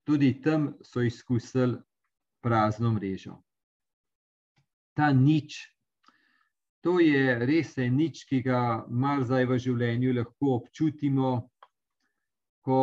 tudi 0.04 0.35
tam 0.44 0.75
so 0.82 1.00
izkusili 1.00 1.78
prazno 2.44 2.92
mrežo. 2.92 3.38
Ta 4.99 5.12
nič, 5.14 5.62
to 6.80 7.00
je 7.00 7.38
res 7.47 7.76
nič, 7.76 8.25
ki 8.25 8.42
ga 8.42 8.85
mar 8.88 9.25
zdaj 9.25 9.47
v 9.47 9.58
življenju 9.58 10.14
lahko 10.14 10.58
občutimo, 10.61 11.50
ko 12.62 12.80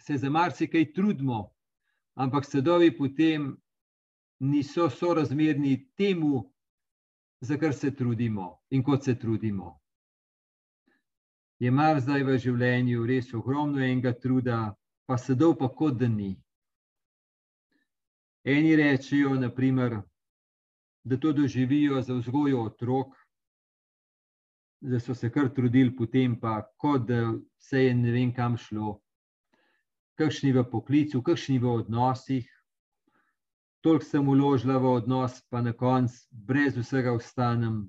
se 0.00 0.16
za 0.16 0.30
marsikaj 0.30 0.92
trudimo, 0.92 1.50
ampak 2.16 2.44
sadovi 2.44 2.90
potem 2.96 3.52
niso 4.40 4.88
sorazmerni 4.90 5.76
temu, 5.96 6.50
za 7.40 7.56
kar 7.56 7.72
se 7.74 7.90
trudimo 7.96 8.60
in 8.70 8.82
kot 8.82 9.04
se 9.04 9.14
trudimo. 9.14 9.80
Je 11.60 11.70
mar 11.70 12.00
zdaj 12.00 12.24
v 12.24 12.36
življenju 12.40 13.06
res 13.06 13.34
ogromno 13.36 13.80
enega 13.84 14.12
truda, 14.12 14.74
pa 15.06 15.16
sadov 15.18 15.58
pa 15.60 15.68
kot 15.68 15.98
da 16.00 16.08
ni. 16.08 16.34
Eni 18.44 18.76
rečejo, 18.76 19.34
naprimer, 19.36 20.00
da 21.04 21.16
to 21.16 21.32
doživijo 21.32 22.02
za 22.02 22.14
vzgojo 22.14 22.64
otrok, 22.64 23.14
da 24.80 25.00
so 25.00 25.14
se 25.14 25.30
kar 25.30 25.48
trudili, 25.54 25.96
potem 25.96 26.40
pa 26.40 26.62
kot 26.76 27.06
da 27.08 27.20
vse 27.58 27.84
je 27.84 27.94
ne 27.94 28.12
vem 28.12 28.34
kam 28.34 28.56
šlo 28.56 29.00
kakšni 30.20 30.52
v 30.52 30.64
poklicu, 30.68 31.22
kakšni 31.24 31.58
v 31.58 31.80
odnosih. 31.80 32.48
Toliko 33.80 34.04
sem 34.04 34.28
uložila 34.28 34.76
v 34.76 35.00
odnos, 35.00 35.40
pa 35.48 35.64
na 35.64 35.72
koncu 35.72 36.28
brez 36.30 36.76
vsega 36.76 37.14
ostanem. 37.16 37.88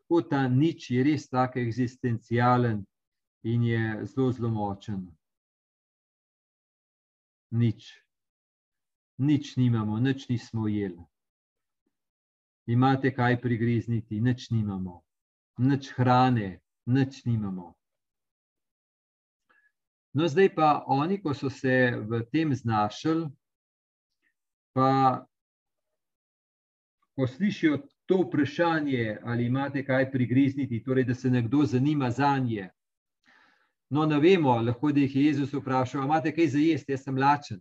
Tako 0.00 0.22
ta 0.24 0.48
nič 0.48 0.88
je 0.90 1.04
res 1.04 1.28
tako 1.28 1.60
eksistencialen 1.60 2.80
in 3.44 3.68
je 3.68 3.82
zelo, 4.08 4.32
zelo 4.32 4.48
močen. 4.48 5.04
Nič. 7.52 7.92
Nič 9.20 9.60
nimamo, 9.60 10.00
nič 10.00 10.24
nismo 10.32 10.64
jeli. 10.72 11.04
Imate 12.70 13.10
kaj 13.14 13.40
prigrizniti, 13.42 14.20
nič 14.20 14.50
nimamo. 14.54 15.00
Nič 15.58 15.90
hrane, 15.96 16.60
nič 16.86 17.24
nimamo. 17.26 17.72
No, 20.14 20.28
zdaj 20.28 20.54
pa 20.54 20.84
oni, 20.86 21.18
ko 21.22 21.34
so 21.34 21.50
se 21.50 21.94
v 21.94 22.22
tem 22.30 22.54
znašli, 22.54 23.26
pa 24.74 25.26
ko 27.14 27.26
slišijo 27.26 27.80
to 28.06 28.22
vprašanje, 28.22 29.18
ali 29.22 29.46
imate 29.46 29.84
kaj 29.86 30.10
prigrizniti, 30.10 30.82
torej 30.82 31.04
da 31.04 31.14
se 31.14 31.30
nekdo 31.30 31.64
zanima 31.64 32.10
za 32.10 32.38
nje. 32.38 32.70
No, 33.90 34.06
ne 34.06 34.18
vemo, 34.20 34.54
lahko 34.62 34.92
da 34.92 35.00
jih 35.00 35.16
je 35.16 35.24
Jezus 35.24 35.52
vprašal, 35.54 36.04
imate 36.04 36.34
kaj 36.34 36.48
za 36.54 36.58
jesti, 36.58 36.92
jaz 36.92 37.02
sem 37.02 37.18
lačen. 37.18 37.60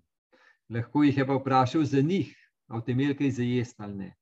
Lahko 0.69 1.03
jih 1.03 1.17
je 1.17 1.25
pa 1.25 1.37
vprašal 1.37 1.83
za 1.83 2.01
njih, 2.01 2.33
ali 2.67 2.81
ste 2.81 2.91
imeli 2.91 3.17
kaj 3.17 3.31
za 3.31 3.43
jesti 3.43 3.83
ali 3.83 3.95
ne. 3.95 4.18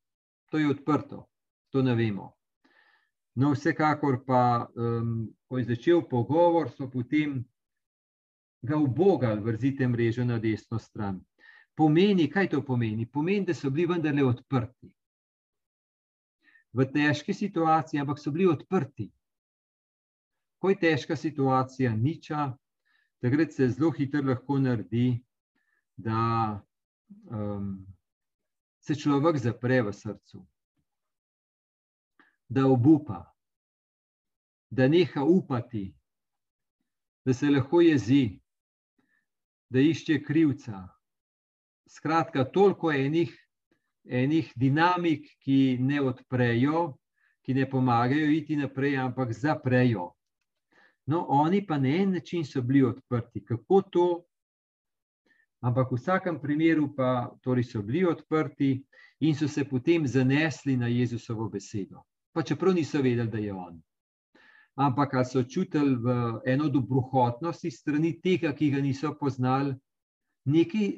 To 0.50 0.58
je 0.58 0.70
odprto, 0.70 1.26
to 1.70 1.82
ne 1.82 1.96
vemo. 1.96 2.32
No, 3.38 3.52
vsekakor 3.54 4.24
pa, 4.26 4.68
um, 4.76 5.28
ko 5.48 5.58
je 5.58 5.66
začel 5.66 6.02
pogovor, 6.10 6.72
so 6.74 6.88
potem 6.90 7.44
ga 8.62 8.78
ubogali, 8.78 9.42
vrzite 9.42 9.88
mrežo 9.88 10.26
na 10.26 10.40
desno 10.40 10.80
stran. 10.80 11.20
Pomeni, 11.78 12.26
kaj 12.32 12.50
to 12.50 12.64
pomeni? 12.66 13.06
Pomeni, 13.06 13.46
da 13.46 13.54
so 13.54 13.70
bili 13.70 13.86
vendarle 13.92 14.26
odprti. 14.26 14.90
V 16.74 16.86
težki 16.94 17.34
situaciji, 17.34 18.02
ampak 18.02 18.20
so 18.20 18.34
bili 18.34 18.48
odprti. 18.50 19.12
Ko 20.58 20.74
je 20.74 20.80
težka 20.82 21.16
situacija, 21.16 21.94
niča, 21.96 22.48
takrat 23.22 23.54
se 23.54 23.70
zelo 23.70 23.92
hitro 23.94 24.24
lahko 24.26 24.58
naredi, 24.60 25.20
da 25.98 26.58
um, 27.30 27.86
se 28.88 28.96
človek 28.96 29.36
zapre 29.38 29.82
v 29.84 29.92
srcu, 29.92 30.46
da 32.48 32.64
obupa, 32.68 33.26
da 34.72 34.88
neha 34.88 35.24
upati, 35.24 35.92
da 37.26 37.34
se 37.34 37.50
lahko 37.52 37.82
jezi, 37.82 38.40
da 39.70 39.84
išče 39.84 40.22
krivca. 40.24 40.88
Skratka, 41.88 42.46
toliko 42.48 42.92
enih, 42.92 43.34
enih 44.08 44.54
dinamik, 44.56 45.28
ki 45.44 45.78
ne 45.84 46.00
odprejo, 46.02 46.96
ki 47.44 47.54
ne 47.54 47.68
pomagajo 47.70 48.32
iti 48.32 48.56
naprej, 48.56 48.96
ampak 49.04 49.34
zaprejo. 49.36 50.14
No, 51.08 51.26
oni 51.28 51.66
pa 51.68 51.78
na 51.78 51.92
en 51.96 52.16
način 52.16 52.46
so 52.46 52.62
bili 52.62 52.84
odprti. 52.88 53.44
Kako 53.44 53.82
to? 53.82 54.08
Ampak 55.62 55.92
v 55.92 55.98
vsakem 55.98 56.40
primeru 56.42 56.94
pa 56.96 57.32
torej 57.42 57.64
so 57.64 57.82
bili 57.82 58.06
odprti 58.06 58.84
in 59.20 59.36
so 59.36 59.48
se 59.48 59.66
potem 59.66 60.08
zanesli 60.08 60.78
na 60.78 60.88
Jezusovo 60.88 61.50
besedo. 61.50 62.04
Pa 62.34 62.44
čeprav 62.44 62.74
niso 62.74 63.02
vedeli, 63.02 63.30
da 63.30 63.38
je 63.38 63.54
on 63.54 63.82
ampak 64.78 65.14
ali 65.14 65.26
so 65.26 65.44
čutili 65.44 65.96
v 65.96 66.40
eno 66.46 66.70
dobrohotnost 66.70 67.66
iz 67.66 67.80
strani 67.82 68.14
tega, 68.22 68.54
ki 68.54 68.70
ga 68.70 68.82
niso 68.82 69.16
poznali, 69.18 69.74
nekaj, 70.46 70.92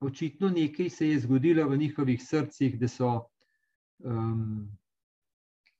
očitno 0.00 0.48
nekaj 0.48 0.88
se 0.90 1.08
je 1.08 1.20
zgodilo 1.20 1.68
v 1.68 1.76
njihovih 1.76 2.22
srcih, 2.22 2.78
da 2.80 2.88
so 2.88 3.10
um, 3.98 4.72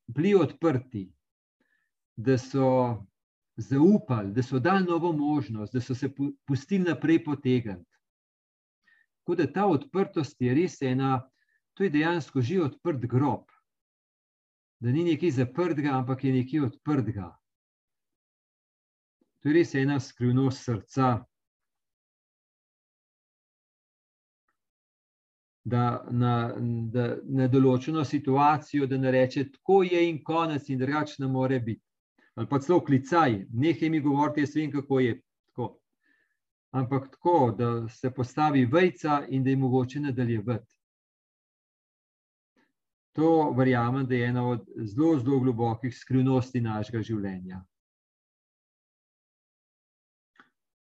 bili 0.07 0.35
odprti, 0.35 1.09
da 2.17 2.37
so 2.39 2.69
zaupali, 3.57 4.33
da 4.33 4.43
so 4.43 4.61
dali 4.61 4.85
novo 4.85 5.13
možnost, 5.13 5.73
da 5.73 5.81
so 5.81 5.95
se 5.95 6.13
pustili 6.47 6.85
naprej 6.85 7.25
potegniti. 7.25 7.94
Tako 9.25 9.41
da 9.41 9.49
ta 9.53 9.67
odprtost 9.67 10.41
je 10.41 10.55
res 10.55 10.83
ena, 10.83 11.23
to 11.75 11.85
je 11.85 11.91
dejansko 11.91 12.45
že 12.45 12.61
odprt 12.63 13.07
grob 13.09 13.49
da 14.85 14.93
ni 14.93 15.05
nekaj 15.05 15.31
zaprtega, 15.31 15.95
ampak 15.97 16.25
je 16.25 16.33
nekaj 16.33 16.61
odprtega. 16.61 17.31
To 19.41 19.49
je 19.49 19.55
res 19.55 19.73
ena 19.81 19.97
skrivnost 20.01 20.65
srca. 20.65 21.25
Da 25.65 25.85
na, 26.13 26.35
da 26.93 27.07
na 27.25 27.49
določeno 27.49 28.05
situacijo, 28.05 28.85
da 28.85 28.99
ne 29.01 29.15
reče, 29.15 29.47
tako 29.55 29.81
je 29.89 30.03
in 30.11 30.21
konec, 30.25 30.69
in 30.69 30.83
drugače 30.85 31.23
ne 31.25 31.33
more 31.33 31.61
biti. 31.65 31.81
Ali 32.37 32.51
pa 32.51 32.61
celo 32.61 32.83
klicaj, 32.85 33.47
nekaj 33.57 33.89
mi 33.89 34.03
govorite, 34.05 34.45
jaz 34.45 34.53
vem, 34.59 34.69
kako 34.75 35.01
je. 35.01 35.17
Ampak 36.75 37.11
tako, 37.11 37.55
da 37.59 37.89
se 37.89 38.11
postavi 38.11 38.65
vejca 38.67 39.27
in 39.29 39.45
da 39.45 39.51
je 39.51 39.57
mogoče 39.57 40.01
nadaljevati. 40.01 40.75
To 43.15 43.51
verjamem, 43.57 44.07
da 44.07 44.15
je 44.15 44.27
ena 44.27 44.49
od 44.49 44.65
zelo, 44.77 45.19
zelo 45.19 45.39
globokih 45.41 45.95
skrivnosti 45.95 46.61
našega 46.61 47.03
življenja. 47.03 47.61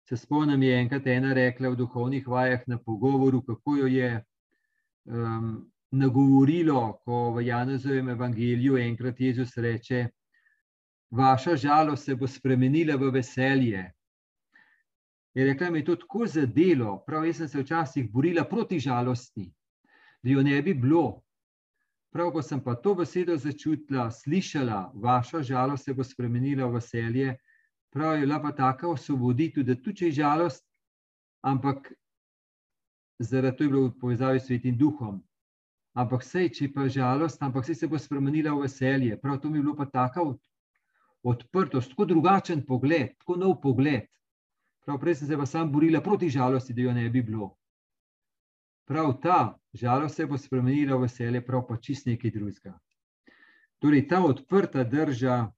Se 0.06 0.16
spomnim, 0.16 0.62
je 0.62 0.78
enkrat 0.78 1.06
ena 1.10 1.34
rekla 1.34 1.74
v 1.74 1.82
duhovnih 1.82 2.28
vajah 2.28 2.62
na 2.70 2.78
pogovoru, 2.78 3.42
kako 3.42 3.76
jo 3.82 3.90
je 3.90 4.14
um, 5.10 5.52
nagovorilo, 5.90 7.00
ko 7.04 7.32
v 7.34 7.48
Janezovem 7.50 8.14
evangeliju 8.14 8.78
enkrat 8.78 9.20
Jezus 9.20 9.56
reče: 9.58 10.06
Vaša 11.10 11.56
žalost 11.56 12.06
se 12.06 12.14
bo 12.14 12.30
spremenila 12.30 12.94
v 12.94 13.10
veselje. 13.18 13.88
Je 15.34 15.44
rekla, 15.46 15.70
mi 15.70 15.78
je 15.78 15.84
to 15.84 15.96
tako 15.96 16.26
zadelo, 16.26 16.98
prav 17.06 17.26
jaz 17.26 17.36
sem 17.36 17.48
se 17.48 17.60
včasih 17.60 18.10
borila 18.12 18.44
proti 18.44 18.78
žalosti, 18.78 19.52
da 20.22 20.30
jo 20.30 20.42
ne 20.42 20.62
bi 20.62 20.74
bilo. 20.74 21.22
Prav, 22.10 22.32
ko 22.34 22.42
sem 22.42 22.58
pa 22.64 22.74
to 22.74 22.94
besedo 22.94 23.36
začutila, 23.36 24.10
slišala, 24.10 24.90
vaša 24.94 25.42
žalost 25.42 25.84
se 25.84 25.94
bo 25.94 26.04
spremenila 26.04 26.66
v 26.66 26.80
veselje, 26.80 27.36
prav 27.94 28.16
je 28.18 28.26
bila 28.26 28.40
pa 28.42 28.52
taka 28.52 28.88
osvoboditev, 28.88 29.64
da 29.64 29.74
tu 29.74 29.92
če 29.92 30.10
je 30.10 30.18
žalost, 30.18 30.66
ampak 31.42 31.92
zaradi 33.18 33.56
to 33.56 33.64
je 33.64 33.70
bilo 33.70 33.86
v 33.88 33.98
povezavi 34.00 34.40
s 34.40 34.46
svetim 34.46 34.78
duhom. 34.78 35.22
Ampak 35.94 36.24
sej, 36.26 36.50
če 36.50 36.72
pa 36.74 36.88
žalost, 36.88 37.42
ampak 37.42 37.66
sej 37.66 37.74
se 37.74 37.86
bo 37.86 37.98
spremenila 37.98 38.54
v 38.54 38.66
veselje. 38.66 39.16
Prav 39.20 39.38
to 39.38 39.50
mi 39.50 39.58
je 39.58 39.62
bilo 39.62 39.76
pa 39.76 39.86
taka 39.86 40.22
odprtost, 41.22 41.90
tako 41.90 42.04
drugačen 42.04 42.66
pogled, 42.66 43.14
tako 43.22 43.36
nov 43.36 43.60
pogled. 43.62 44.10
Prav 44.84 44.98
prej 45.00 45.14
sem 45.14 45.28
se 45.28 45.36
pa 45.36 45.46
sam 45.46 45.72
borila 45.72 46.00
proti 46.00 46.28
žalosti, 46.28 46.74
da 46.74 46.82
jo 46.82 46.92
ne 46.92 47.08
bi 47.10 47.22
bilo. 47.22 47.56
Prav 48.88 49.20
ta 49.22 49.58
žalost 49.72 50.16
se 50.16 50.26
bo 50.26 50.38
spremenila 50.38 50.96
v 50.96 51.06
veselje, 51.06 51.44
prav 51.46 51.66
pa 51.68 51.76
čist 51.76 52.06
nekaj 52.06 52.30
drugega. 52.30 52.78
Torej, 53.78 54.08
ta 54.08 54.24
odprta 54.24 54.84
drža, 54.84 55.52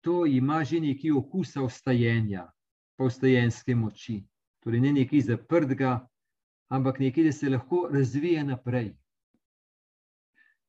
to 0.00 0.26
ima 0.26 0.64
že 0.64 0.80
nekaj 0.80 1.12
okusa 1.12 1.62
vstajenja, 1.62 2.48
pa 2.96 3.06
vstajenske 3.06 3.74
moči. 3.74 4.22
Torej, 4.64 4.80
ne 4.80 4.92
nekaj 4.92 5.20
zaprtega, 5.20 5.92
ampak 6.68 6.98
nekaj, 6.98 7.24
da 7.24 7.32
se 7.32 7.50
lahko 7.50 7.88
razvije 7.92 8.44
naprej. 8.44 8.94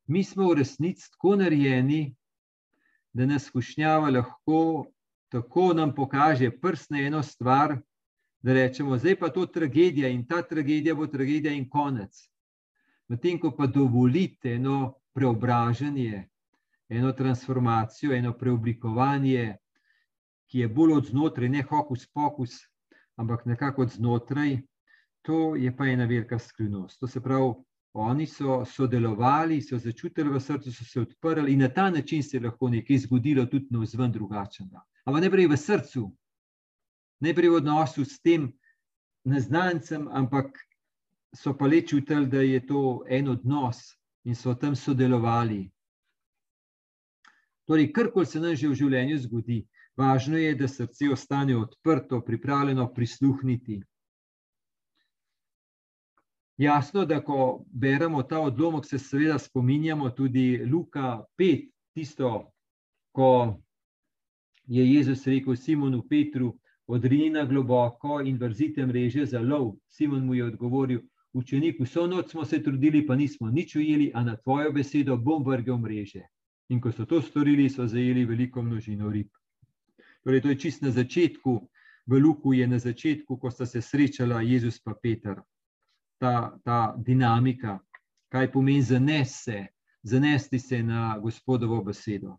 Mi 0.07 0.23
smo 0.23 0.49
v 0.49 0.59
resnici 0.59 1.11
tako 1.11 1.35
narejeni, 1.35 2.15
da 3.13 3.25
nas 3.25 3.45
skušnjava 3.45 4.09
lahko 4.09 4.85
tako 5.33 5.73
nam 5.73 5.95
pokaže 5.95 6.51
prst 6.61 6.91
na 6.91 6.99
eno 7.01 7.23
stvar, 7.23 7.77
da 8.41 8.53
rečemo, 8.53 8.97
zdaj 8.97 9.15
pa 9.19 9.29
to 9.29 9.45
tragedija 9.45 10.09
in 10.09 10.27
ta 10.27 10.41
tragedija 10.41 10.95
bo 10.95 11.07
tragedija 11.07 11.53
in 11.53 11.65
konec. 11.69 12.19
Medtem 13.09 13.39
ko 13.39 13.51
pa 13.57 13.65
dovolite 13.65 14.53
eno 14.53 14.93
preobražanje, 15.13 16.27
eno 16.89 17.11
transformacijo, 17.11 18.13
eno 18.13 18.35
preoblikovanje, 18.37 19.55
ki 20.51 20.59
je 20.59 20.69
bolj 20.69 20.93
od 20.99 21.09
znotraj, 21.09 21.49
ne 21.49 21.63
hokus 21.63 22.05
pokus, 22.13 22.59
ampak 23.15 23.45
nekako 23.45 23.81
od 23.81 23.97
znotraj, 23.97 24.57
to 25.21 25.55
je 25.55 25.75
pa 25.77 25.87
ena 25.87 26.05
velika 26.05 26.39
skrivnost. 26.39 26.99
To 26.99 27.07
se 27.07 27.21
pravi, 27.21 27.53
oni 27.93 28.27
so 28.27 28.65
sodelovali, 28.65 29.61
so 29.61 29.77
začutili 29.77 30.29
v 30.29 30.39
srcu, 30.39 30.71
so 30.71 30.85
se 30.85 31.01
odprli 31.01 31.53
in 31.53 31.65
na 31.65 31.73
ta 31.73 31.89
način 31.89 32.23
se 32.23 32.37
je 32.37 32.45
lahko 32.45 32.69
nekaj 32.69 32.97
zgodilo 32.97 33.45
tudi 33.45 33.67
na 33.69 33.79
vzven 33.79 34.11
drugačnega. 34.11 34.81
Ampak 35.03 35.21
najprej 35.21 35.47
v 35.51 35.55
srcu, 35.59 36.01
najprej 37.19 37.49
v 37.51 37.57
odnosu 37.59 38.07
s 38.07 38.19
tem 38.23 38.47
neznancem, 39.27 40.07
ampak 40.07 40.55
so 41.35 41.51
pa 41.51 41.67
le 41.67 41.81
čutili, 41.83 42.27
da 42.27 42.39
je 42.39 42.59
to 42.63 43.03
en 43.07 43.27
odnos 43.27 43.99
in 44.23 44.35
so 44.35 44.55
tam 44.55 44.75
sodelovali. 44.75 45.67
Torej, 47.67 47.91
karkoli 47.91 48.25
se 48.25 48.39
nam 48.39 48.55
že 48.55 48.67
v 48.67 48.75
življenju 48.75 49.17
zgodi, 49.27 49.63
važno 49.95 50.37
je, 50.37 50.55
da 50.55 50.67
srce 50.67 51.09
ostane 51.11 51.55
odprto, 51.55 52.21
pripravljeno 52.21 52.87
prisluhniti. 52.93 53.81
Jasno, 56.57 57.05
da 57.05 57.19
ko 57.23 57.65
beremo 57.71 58.23
ta 58.23 58.39
odlomek, 58.39 58.85
se 58.85 58.99
seveda 58.99 59.39
spominjamo 59.39 60.09
tudi 60.09 60.63
Luka 60.65 61.23
5, 61.39 61.71
tisto, 61.95 62.51
ko 63.11 63.62
je 64.67 64.93
Jezus 64.93 65.27
rekel 65.27 65.55
Simonu 65.55 66.01
Petru, 66.09 66.59
odrini 66.87 67.29
na 67.29 67.45
globoko 67.45 68.21
in 68.21 68.37
vrzite 68.37 68.85
mreže 68.85 69.25
za 69.25 69.41
lov. 69.41 69.75
Simon 69.89 70.25
mu 70.25 70.33
je 70.33 70.45
odgovoril, 70.45 71.01
učenik, 71.33 71.79
vso 71.79 72.07
noč 72.07 72.31
smo 72.31 72.45
se 72.45 72.63
trudili, 72.63 73.05
pa 73.07 73.15
nismo 73.15 73.49
nič 73.49 73.75
ujeli, 73.75 74.11
a 74.13 74.23
na 74.23 74.35
tvojo 74.35 74.71
besedo 74.71 75.17
bom 75.17 75.43
vrgel 75.43 75.77
mreže. 75.77 76.23
In 76.69 76.81
ko 76.81 76.91
so 76.91 77.05
to 77.05 77.21
storili, 77.21 77.69
so 77.69 77.87
zajeli 77.87 78.25
veliko 78.25 78.61
množino 78.61 79.09
rib. 79.09 79.29
Torej, 80.23 80.41
to 80.41 80.49
je 80.49 80.59
čist 80.59 80.81
na 80.81 80.91
začetku, 80.91 81.69
v 82.07 82.19
Luku 82.19 82.53
je 82.53 82.67
na 82.67 82.79
začetku, 82.79 83.37
ko 83.37 83.51
sta 83.51 83.65
se 83.65 83.81
srečala 83.81 84.41
Jezus 84.41 84.79
pa 84.79 84.93
Peter. 84.93 85.41
Ta, 86.19 86.59
ta 86.63 86.95
dinamika, 86.97 87.79
kaj 88.31 88.51
pomeni 88.51 88.81
zanesti 88.81 89.43
se, 89.43 89.65
zanesti 90.03 90.59
se 90.59 90.83
na 90.83 91.19
gospodovo 91.19 91.83
besedo. 91.83 92.37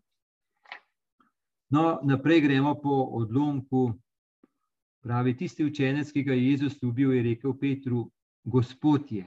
No, 1.69 1.99
naprej 2.03 2.41
gremo 2.41 2.75
po 2.81 3.03
odlomku. 3.17 3.93
Pravi, 5.01 5.37
tisti 5.37 5.65
učenec, 5.65 6.11
ki 6.11 6.23
ga 6.23 6.33
je 6.33 6.49
Jezus 6.49 6.81
ljubil, 6.81 7.13
je 7.13 7.23
rekel 7.23 7.53
Petru: 7.57 8.11
Gospod 8.43 9.11
je. 9.11 9.25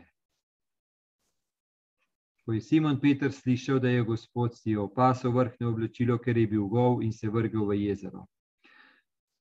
Ko 2.44 2.52
je 2.52 2.60
Simon 2.60 3.00
Peter 3.00 3.32
slišal, 3.32 3.78
da 3.78 3.88
je 3.88 4.02
Gospod 4.02 4.56
si 4.56 4.76
opasal 4.76 5.32
vrhne 5.32 5.66
oblačilo, 5.66 6.18
ker 6.18 6.38
je 6.38 6.46
bil 6.46 6.66
gov 6.66 7.02
in 7.02 7.12
se 7.12 7.28
vrgel 7.28 7.66
v 7.66 7.76
jezero. 7.76 8.26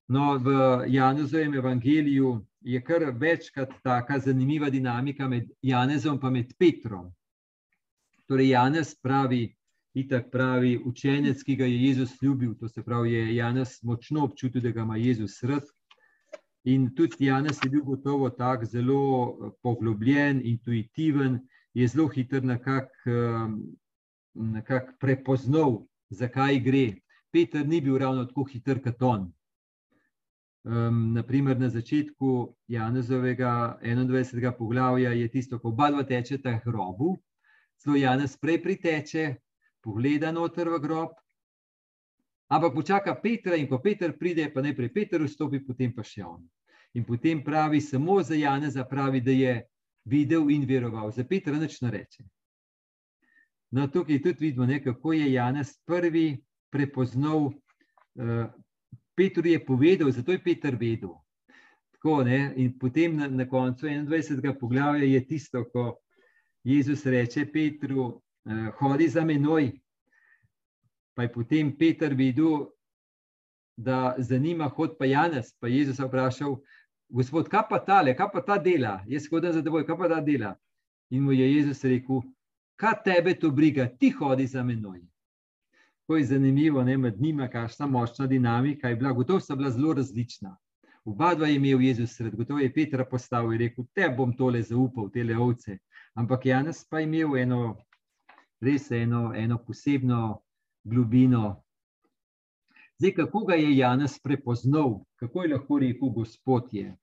No, 0.08 0.38
v 0.38 0.48
Janezovem 0.88 1.54
evangeliju 1.54 2.46
je 2.60 2.80
kar 2.84 3.04
večkrat 3.12 3.72
tako 3.82 4.18
zanimiva 4.18 4.70
dinamika 4.70 5.28
med 5.28 5.50
Janezom 5.62 6.20
in 6.36 6.48
Petrom. 6.58 7.12
Torej, 8.26 8.48
Janez 8.48 8.94
pravi, 9.02 9.57
itak 10.00 10.30
pravi 10.30 10.76
učenec, 10.84 11.42
ki 11.42 11.56
ga 11.56 11.66
je 11.66 11.82
Jezus 11.82 12.14
ljubil. 12.22 12.54
To 12.60 12.68
se 12.68 12.82
pravi, 12.82 13.12
je 13.12 13.36
Janez 13.36 13.78
močno 13.82 14.24
občutil, 14.24 14.62
da 14.62 14.70
ga 14.70 14.86
ima 14.86 14.96
Jezus 14.96 15.42
rad. 15.42 15.64
In 16.64 16.94
tudi 16.94 17.26
Janez 17.26 17.58
je 17.64 17.70
bil 17.70 17.84
gotovo 17.84 18.30
tako 18.30 18.64
zelo 18.64 19.02
eh, 19.28 19.50
poglobljen, 19.62 20.42
intuitiven, 20.44 21.40
je 21.74 21.88
zelo 21.88 22.08
hiter 22.08 22.44
nekako 22.44 22.90
ehm, 23.06 23.54
nekak 24.34 24.98
prepoznal, 25.00 25.82
zakaj 26.10 26.60
gre. 26.60 26.86
Peter 27.32 27.66
ni 27.66 27.80
bil 27.80 27.98
ravno 27.98 28.24
tako 28.24 28.44
hiter 28.44 28.82
kot 28.82 29.02
on. 29.02 29.32
Um, 30.68 31.12
naprimer, 31.14 31.56
na 31.60 31.68
začetku 31.68 32.54
Janezovega 32.68 33.78
21. 33.82 34.52
poglavja 34.58 35.12
je 35.12 35.28
tisto, 35.28 35.58
ko 35.58 35.68
oba 35.68 35.90
dva 35.90 36.02
tečeta 36.04 36.58
k 36.58 36.64
grobu, 36.64 37.16
zelo 37.80 37.96
Janez 37.96 38.36
prej 38.36 38.62
priteče, 38.62 39.34
pogleda 39.84 40.32
noter 40.32 40.68
v 40.68 40.80
grob, 40.82 41.14
ampak 42.48 42.74
počaka 42.74 43.14
Petra 43.14 43.56
in 43.56 43.68
ko 43.68 43.80
Peter 43.82 44.12
pride, 44.18 44.50
pa 44.52 44.64
najprej 44.64 44.92
Peter 44.92 45.22
vstopi, 45.22 45.60
potem 45.64 45.92
pa 45.94 46.02
še 46.02 46.24
on. 46.24 46.42
In 46.96 47.04
potem 47.04 47.42
pravi, 47.44 47.80
samo 47.80 48.22
za 48.22 48.34
Janeza 48.34 48.84
pravi, 48.88 49.20
da 49.20 49.30
je 49.30 49.54
videl 50.08 50.50
in 50.50 50.64
veroval, 50.66 51.12
za 51.12 51.24
Petra 51.24 51.58
nič 51.58 51.80
ne 51.84 51.90
reče. 51.92 52.24
No, 53.70 53.88
tukaj 53.88 54.22
tudi 54.22 54.46
vidimo, 54.46 54.66
ne, 54.66 54.80
kako 54.82 55.12
je 55.12 55.32
Janez 55.32 55.74
prvi 55.84 56.40
prepoznal, 56.72 57.52
uh, 58.16 58.46
Petru 59.14 59.48
je 59.48 59.58
povedal, 59.66 60.10
zato 60.10 60.32
je 60.32 60.42
Petr 60.42 60.76
vedel. 60.80 61.12
Tako, 61.92 62.22
ne, 62.24 62.52
in 62.56 62.78
potem 62.78 63.16
na, 63.16 63.28
na 63.28 63.48
koncu 63.48 63.86
21. 63.86 64.58
poglavja 64.60 65.04
je 65.04 65.20
tisto, 65.26 65.64
ko 65.72 65.98
Jezus 66.64 67.04
reče 67.06 67.46
Petru, 67.52 68.22
hodi 68.78 69.08
za 69.08 69.24
menoj. 69.24 69.72
Pa 71.14 71.22
je 71.22 71.32
potem 71.32 71.70
Petr 71.78 72.14
videl, 72.14 72.66
da 73.76 74.14
zanima 74.18 74.68
hod 74.68 74.96
pa 74.98 75.06
Janez, 75.06 75.52
pa 75.60 75.68
Jezus 75.68 75.98
je 75.98 76.06
vprašal, 76.06 76.56
Gospod, 77.08 77.48
kaj 77.48 77.62
pa 77.70 77.78
ta 77.80 78.02
le, 78.02 78.12
kaj 78.16 78.28
pa 78.32 78.40
ta 78.44 78.58
dela, 78.60 78.98
jaz 79.08 79.28
hodim 79.32 79.52
za 79.52 79.62
teboj, 79.64 79.86
kaj 79.88 79.96
pa 79.96 80.08
ta 80.12 80.20
dela. 80.20 80.52
In 81.10 81.22
mu 81.24 81.32
je 81.32 81.46
Jezus 81.54 81.80
rekel, 81.84 82.20
kaj 82.76 82.98
tebe 83.04 83.32
to 83.34 83.50
briga, 83.50 83.86
ti 83.88 84.10
hodi 84.12 84.46
za 84.46 84.62
menoj. 84.62 85.00
To 86.06 86.16
je 86.16 86.24
zanimivo, 86.24 86.84
ne, 86.84 86.96
med 86.96 87.20
njima, 87.20 87.48
kakšna 87.48 87.86
močna 87.86 88.26
dinamika 88.26 88.88
je 88.88 88.96
bila, 88.96 89.12
gotovo 89.12 89.40
sta 89.40 89.56
bila 89.56 89.70
zelo 89.70 89.92
različna. 89.92 90.56
Oba 91.04 91.34
dva 91.34 91.48
je 91.48 91.56
imel 91.56 91.80
Jezus 91.82 92.16
sred, 92.16 92.36
gotovo 92.36 92.60
je 92.60 92.72
Petra 92.72 93.04
postavil 93.04 93.52
in 93.52 93.58
rekel, 93.58 93.84
te 93.94 94.08
bom 94.16 94.36
tole 94.36 94.62
zaupal, 94.62 95.08
te 95.10 95.24
ovce. 95.36 95.78
Ampak 96.14 96.46
Janes 96.46 96.84
pa 96.84 97.00
je 97.00 97.04
imel 97.08 97.36
eno, 97.36 97.76
res 98.60 98.90
eno, 98.90 99.32
eno 99.34 99.58
posebno 99.58 100.42
globino 100.84 101.62
Zdaj, 102.98 103.14
kako 103.14 103.44
ga 103.44 103.54
je 103.54 103.76
Janes 103.76 104.18
prepoznal, 104.18 105.04
kako 105.16 105.42
je 105.42 105.54
lahko 105.54 105.78
rekel, 105.78 106.08
Gospod 106.08 106.68
je. 106.72 106.96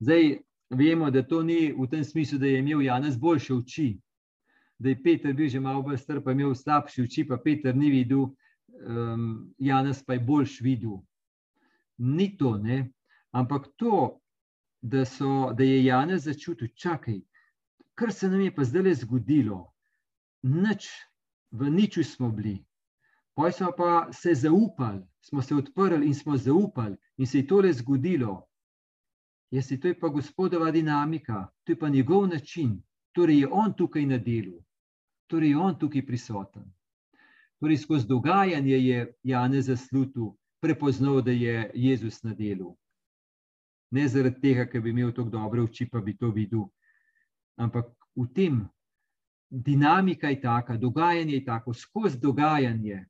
Zdaj, 0.00 0.38
vemo, 0.70 1.10
da 1.10 1.22
to 1.22 1.42
ni 1.42 1.72
v 1.72 1.86
tem 1.90 2.04
smislu, 2.04 2.38
da 2.38 2.46
je 2.46 2.58
imel 2.58 2.82
Janes 2.82 3.16
boljše 3.18 3.54
oči, 3.54 3.98
da 4.78 4.88
je 4.88 5.02
Peter 5.02 5.32
bil 5.32 5.48
že 5.48 5.60
malo 5.60 5.82
bolj 5.82 5.96
star, 5.98 6.20
pa 6.24 6.32
imel 6.32 6.54
slabše 6.54 7.02
oči, 7.02 7.24
pa 7.28 7.38
Peter 7.44 7.76
ni 7.76 7.90
videl, 7.90 8.28
um, 8.86 9.54
Janes 9.58 10.04
pa 10.04 10.12
je 10.12 10.20
boljš 10.20 10.60
videl. 10.60 11.00
Ni 11.98 12.36
to, 12.36 12.58
ne? 12.58 12.90
ampak 13.32 13.72
to, 13.76 14.20
da, 14.82 15.04
so, 15.04 15.52
da 15.56 15.64
je 15.64 15.84
Janes 15.84 16.22
začutil, 16.28 16.68
čakaj, 16.76 17.20
kar 17.94 18.12
se 18.12 18.28
nam 18.28 18.40
je 18.40 18.54
pa 18.54 18.64
zdaj 18.64 18.82
le 18.82 18.94
zgodilo, 18.94 19.69
nič, 20.42 20.88
v 21.50 21.70
niču 21.70 22.04
smo 22.04 22.30
bili. 22.30 22.58
Poj 23.34 23.52
smo 23.52 23.72
pa 23.76 24.08
se 24.12 24.34
zaupali, 24.34 25.02
smo 25.20 25.42
se 25.42 25.54
odprli 25.54 26.06
in 26.06 26.14
smo 26.14 26.36
zaupali, 26.36 26.96
in 27.16 27.26
se 27.26 27.38
je 27.38 27.46
tole 27.46 27.72
zgodilo. 27.72 28.46
Jaz 29.50 29.66
si 29.66 29.80
to 29.80 29.88
je 29.88 29.98
pa 30.00 30.08
gospodova 30.08 30.70
dinamika, 30.70 31.48
to 31.64 31.72
je 31.72 31.78
pa 31.78 31.88
njegov 31.88 32.28
način, 32.28 32.82
torej 33.12 33.40
je 33.40 33.48
on 33.50 33.72
tukaj 33.76 34.06
na 34.06 34.18
delu, 34.18 34.62
torej 35.26 35.50
je 35.50 35.58
on 35.58 35.78
tukaj 35.78 36.06
prisoten. 36.06 36.72
Torej, 37.60 37.76
skozi 37.76 38.06
dogajanje 38.06 38.78
je 38.78 39.14
Janez 39.22 39.66
zaslutil, 39.66 40.32
prepoznal, 40.60 41.20
da 41.22 41.30
je 41.30 41.70
Jezus 41.74 42.22
na 42.22 42.34
delu. 42.34 42.76
Ne 43.90 44.08
zaradi 44.08 44.40
tega, 44.40 44.64
ker 44.66 44.80
bi 44.80 44.90
imel 44.90 45.12
tako 45.12 45.28
dobre 45.28 45.62
oči, 45.62 45.88
pa 45.90 46.00
bi 46.00 46.16
to 46.16 46.30
videl. 46.30 46.68
Ampak 47.56 47.90
v 48.16 48.26
tem 48.34 48.62
dinamika 49.50 50.28
je 50.28 50.40
taka, 50.40 50.76
dogajanje 50.76 51.34
je 51.34 51.44
tako, 51.44 51.74
skozi 51.74 52.18
dogajanje 52.18 53.04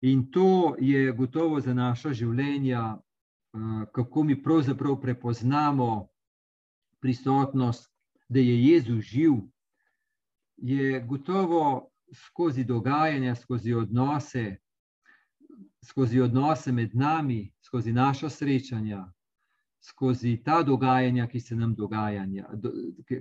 In 0.00 0.30
to 0.30 0.76
je 0.78 1.12
gotovo 1.12 1.60
za 1.60 1.74
naša 1.74 2.12
življenja, 2.12 2.98
kako 3.92 4.22
mi 4.22 4.36
pravzaprav 4.42 5.00
prepoznamo 5.00 6.08
prisotnost, 7.00 7.90
da 8.28 8.38
je 8.38 8.64
Jezus 8.64 9.04
živ, 9.04 9.32
je 10.56 11.00
gotovo 11.00 11.90
skozi 12.14 12.64
dogajanja, 12.64 13.34
skozi 13.34 13.74
odnose, 13.74 14.56
skozi 15.84 16.20
odnose 16.20 16.72
med 16.72 16.94
nami, 16.94 17.52
skozi 17.62 17.92
naša 17.92 18.30
srečanja, 18.30 19.02
skozi 19.80 20.36
ta 20.44 20.62
dogajanja, 20.62 21.26
ki 21.26 21.40
se 21.40 21.56
nam 21.56 21.74
dogaja, 21.74 22.26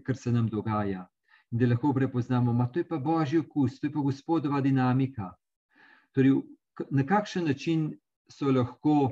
ker 0.06 0.18
se 0.18 0.32
nam 0.32 0.48
dogaja. 0.48 1.08
In 1.52 1.60
da 1.60 1.68
lahko 1.68 1.94
prepoznamo, 1.94 2.54
da 2.54 2.80
je 2.80 2.88
pa 2.88 2.98
božji 2.98 3.40
okus, 3.40 3.80
to 3.80 3.88
je 3.88 3.94
pa 3.94 4.00
gospodova 4.00 4.62
dinamika. 4.62 5.32
Torej, 6.12 6.42
na 6.90 7.06
kakšen 7.06 7.46
način 7.46 7.94
so 8.30 8.52
lahko 8.52 9.12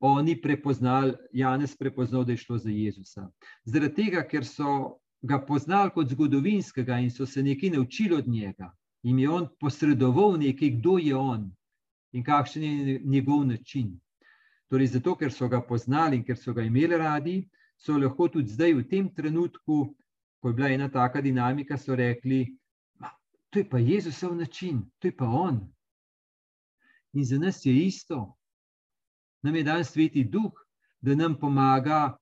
oni 0.00 0.40
prepoznali, 0.42 1.14
Janes 1.32 1.76
prepoznal, 1.76 2.24
da 2.24 2.32
je 2.32 2.36
šlo 2.36 2.58
za 2.58 2.70
Jezusa. 2.70 3.30
Zaradi 3.64 3.94
tega, 3.94 4.24
ker 4.28 4.44
so 4.44 4.98
ga 5.22 5.38
poznali 5.46 5.90
kot 5.94 6.08
zgodovinskega 6.08 6.98
in 6.98 7.10
so 7.10 7.26
se 7.26 7.42
nekaj 7.42 7.70
naučili 7.70 8.16
od 8.16 8.28
njega, 8.28 8.72
jim 9.02 9.18
je 9.18 9.30
on 9.30 9.48
posredoval 9.60 10.38
nekaj, 10.38 10.70
kdo 10.70 10.98
je 10.98 11.16
on 11.16 11.50
in 12.12 12.24
kakšen 12.24 12.62
je 12.62 13.00
njegov 13.04 13.44
način. 13.46 14.00
Torej, 14.68 14.86
zato, 14.86 15.14
ker 15.16 15.32
so 15.32 15.48
ga 15.48 15.60
poznali 15.62 16.16
in 16.16 16.24
ker 16.24 16.38
so 16.38 16.52
ga 16.52 16.62
imeli 16.62 16.96
radi, 16.98 17.48
so 17.76 17.98
lahko 17.98 18.28
tudi 18.28 18.50
zdaj, 18.50 18.74
v 18.74 18.88
tem 18.88 19.08
trenutku, 19.14 19.94
ko 20.40 20.48
je 20.48 20.54
bila 20.54 20.68
ena 20.68 20.88
taka 20.88 21.20
dinamika, 21.20 21.76
so 21.76 21.94
rekli: 21.94 22.56
To 23.50 23.58
je 23.58 23.68
pa 23.68 23.78
Jezusov 23.78 24.36
način, 24.36 24.90
to 24.98 25.08
je 25.08 25.16
pa 25.16 25.24
on. 25.24 25.60
In 27.12 27.24
za 27.24 27.38
nas 27.38 27.66
je 27.66 27.74
isto. 27.86 28.36
Nam 29.42 29.56
je 29.56 29.62
dan 29.62 29.84
sveti 29.84 30.24
duh, 30.24 30.52
da 31.00 31.14
nam 31.14 31.38
pomaga 31.40 32.16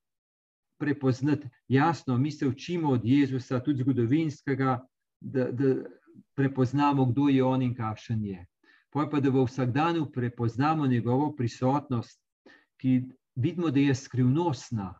prepoznati. 0.79 1.47
Jasno, 1.67 2.17
mi 2.17 2.31
se 2.31 2.47
učimo 2.47 2.89
od 2.89 3.01
Jezusa, 3.03 3.59
tudi 3.63 3.83
zgodovinskega, 3.83 4.87
da, 5.19 5.51
da 5.51 5.75
prepoznamo, 6.35 7.05
kdo 7.05 7.27
je 7.27 7.43
on 7.43 7.61
in 7.61 7.75
kakšen 7.75 8.23
je. 8.25 8.45
Poj 8.89 9.09
pa, 9.11 9.19
da 9.19 9.29
v 9.29 9.43
vsakdanju 9.45 10.11
prepoznamo 10.11 10.87
njegovo 10.87 11.35
prisotnost, 11.35 12.21
ki 12.77 13.03
vidimo, 13.35 13.69
da 13.71 13.79
je 13.79 13.95
skrivnostna 13.95 14.93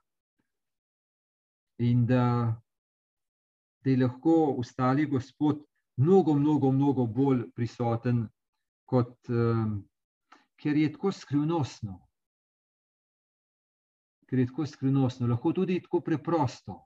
in 1.79 2.05
da, 2.05 2.55
da 3.83 3.89
je 3.89 3.97
lahko 3.97 4.55
ustali 4.57 5.05
Gospod 5.05 5.63
mnogo, 5.97 6.33
mnogo, 6.33 6.71
mnogo 6.71 7.05
bolj 7.05 7.45
prisoten, 7.55 8.27
kot 8.85 9.29
um, 9.29 9.81
ker 10.59 10.77
je 10.77 10.91
tako 10.93 11.11
skrivnostno 11.11 11.99
ker 14.29 14.39
je 14.39 14.47
tako 14.47 14.65
skrivnostno, 14.65 15.27
lahko 15.27 15.53
tudi 15.53 15.79
tako 15.81 16.01
preprosto, 16.05 16.77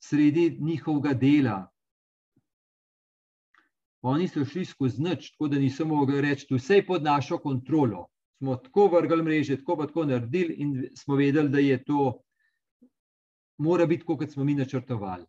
sredi 0.00 0.56
njihovega 0.60 1.12
dela. 1.20 1.58
Oni 4.04 4.28
so 4.28 4.44
šli 4.44 4.64
skozi 4.64 5.02
noč, 5.02 5.30
tako 5.32 5.48
da 5.48 5.60
niso 5.60 5.84
mogli 5.88 6.20
reči, 6.20 6.48
vse 6.54 6.80
je 6.80 6.86
pod 6.86 7.04
našo 7.04 7.38
kontrolo. 7.38 8.06
Smo 8.38 8.56
tako 8.56 8.88
vrgli 8.92 9.22
mreže, 9.22 9.56
tako 9.56 9.76
pa 9.76 9.86
tako 9.86 10.04
naredili, 10.04 10.54
in 10.58 10.88
smo 10.96 11.16
vedeli, 11.16 11.48
da 11.48 11.58
je 11.58 11.84
to, 11.84 12.20
mora 13.58 13.86
biti 13.86 14.04
tako, 14.04 14.18
kot 14.18 14.32
smo 14.32 14.44
mi 14.44 14.54
načrtovali. 14.54 15.24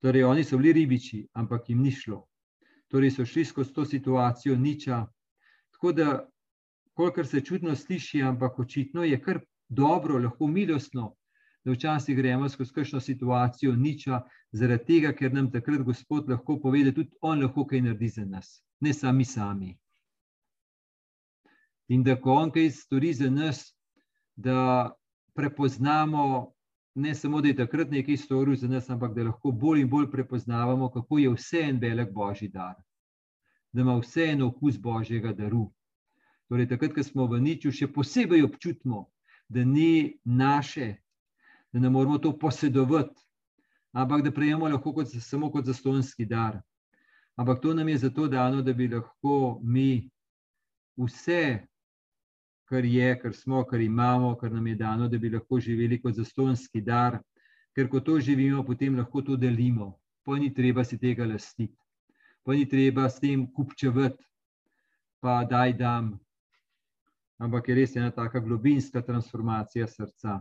Torej, 0.00 0.24
oni 0.24 0.44
so 0.44 0.58
bili 0.58 0.72
ribiči, 0.72 1.26
ampak 1.32 1.70
jim 1.70 1.82
ni 1.82 1.90
šlo. 1.90 2.26
Torej, 2.88 3.10
so 3.10 3.24
šli 3.24 3.44
skozi 3.44 3.72
to 3.72 3.84
situacijo 3.84 4.56
niča. 4.56 5.06
Tako 5.72 5.92
da 5.92 6.28
kolikor 6.94 7.26
se 7.26 7.40
čudno 7.40 7.76
sliši, 7.76 8.22
ampak 8.22 8.58
očitno 8.58 9.04
je 9.04 9.20
kar 9.22 9.40
dobro, 9.68 10.18
lahko 10.18 10.46
milostno, 10.46 11.14
da 11.64 11.72
včasih 11.72 12.16
gremo 12.16 12.48
skozi 12.48 12.72
kakšno 12.72 13.00
situacijo 13.00 13.74
niča, 13.76 14.20
zaradi 14.52 14.84
tega, 14.84 15.12
ker 15.12 15.32
nam 15.34 15.50
takrat 15.50 15.82
Gospod 15.82 16.28
lahko 16.30 16.60
pove, 16.60 16.84
da 16.84 16.92
tudi 16.94 17.10
On 17.20 17.42
lahko 17.42 17.66
kaj 17.66 17.80
naredi 17.80 18.08
za 18.08 18.24
nas, 18.24 18.62
ne 18.80 18.92
sami 18.92 19.24
sami. 19.24 19.78
In 21.88 22.02
da 22.02 22.16
ko 22.20 22.34
On 22.34 22.50
kaj 22.50 22.70
stori 22.70 23.12
za 23.14 23.30
nas, 23.30 23.74
da 24.36 24.92
prepoznamo, 25.34 26.52
ne 26.96 27.14
samo, 27.14 27.40
da 27.40 27.48
je 27.48 27.56
takrat 27.56 27.90
nekaj 27.90 28.16
storil 28.16 28.56
za 28.56 28.68
nas, 28.68 28.90
ampak 28.90 29.14
da 29.14 29.24
lahko 29.24 29.50
bolj 29.52 29.80
in 29.80 29.88
bolj 29.88 30.10
prepoznavamo, 30.10 30.88
kako 30.90 31.18
je 31.18 31.30
vse 31.30 31.60
en 31.68 31.78
velik 31.78 32.12
božji 32.12 32.48
dar, 32.48 32.74
da 33.72 33.80
ima 33.80 33.98
vse 34.00 34.30
en 34.32 34.42
okus 34.42 34.78
božjega 34.80 35.32
daru. 35.32 35.66
Torej, 36.48 36.68
takrat, 36.68 36.94
ko 36.94 37.02
smo 37.02 37.26
v 37.26 37.40
niču, 37.42 37.72
še 37.72 37.90
posebej 37.92 38.46
občutimo, 38.46 39.10
da 39.48 39.64
ni 39.64 40.16
naše, 40.24 40.94
da 41.72 41.82
ne 41.84 41.90
moramo 41.90 42.18
to 42.18 42.32
posedovati, 42.38 43.20
ampak 43.92 44.24
da 44.24 44.32
prejemamo 44.32 44.72
lahko 44.72 44.94
kot, 44.94 45.12
samo 45.20 45.50
kot 45.52 45.66
zastonski 45.66 46.24
dar. 46.24 46.62
Ampak 47.36 47.60
to 47.60 47.74
nam 47.74 47.88
je 47.88 47.98
zato 47.98 48.28
dano, 48.28 48.62
da 48.62 48.72
bi 48.72 48.88
lahko 48.88 49.60
mi 49.62 50.08
vse, 50.96 51.66
kar 52.66 52.84
je, 52.84 53.14
kar 53.18 53.34
smo, 53.34 53.64
kar 53.64 53.80
imamo, 53.80 54.34
kar 54.36 54.52
nam 54.52 54.66
je 54.66 54.74
dano, 54.74 55.08
da 55.08 55.18
bi 55.18 55.30
lahko 55.30 55.60
živeli 55.60 56.00
kot 56.02 56.14
zastonski 56.14 56.80
dar, 56.80 57.20
ker 57.74 57.88
ko 57.88 58.00
to 58.00 58.18
živimo, 58.20 58.64
potem 58.66 58.96
lahko 58.98 59.22
to 59.22 59.36
delimo. 59.36 59.94
Pa 60.26 60.38
ni 60.38 60.50
treba 60.54 60.84
si 60.84 60.98
tega 60.98 61.26
lastiti, 61.26 61.76
pa 62.42 62.52
ni 62.52 62.66
treba 62.68 63.06
s 63.08 63.20
tem 63.22 63.46
kupčevati, 63.46 64.24
pa 65.22 65.44
daj 65.46 65.76
dam, 65.78 66.16
ampak 67.38 67.68
je 67.68 67.74
res 67.74 67.96
ena 67.96 68.10
taka 68.10 68.40
globinska 68.40 69.02
transformacija 69.02 69.86
srca. 69.86 70.40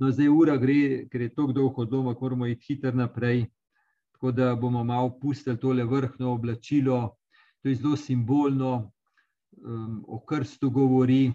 No, 0.00 0.08
zdaj 0.08 0.30
ura 0.32 0.56
gre, 0.56 1.08
ker 1.10 1.26
je 1.26 1.32
tako 1.34 1.52
dolgo 1.52 1.84
doma, 1.84 2.14
moramo 2.20 2.46
iti 2.46 2.72
hitro 2.72 2.92
naprej. 2.96 3.48
Tako 4.14 4.32
da 4.32 4.54
bomo 4.56 4.84
malo 4.84 5.10
pustili 5.20 5.58
tole 5.60 5.84
vrhno 5.84 6.32
oblačilo, 6.32 7.16
to 7.62 7.68
je 7.68 7.74
zelo 7.74 7.96
simbolno, 7.96 8.92
um, 9.56 10.04
o 10.08 10.20
krstu 10.24 10.70
govori. 10.70 11.32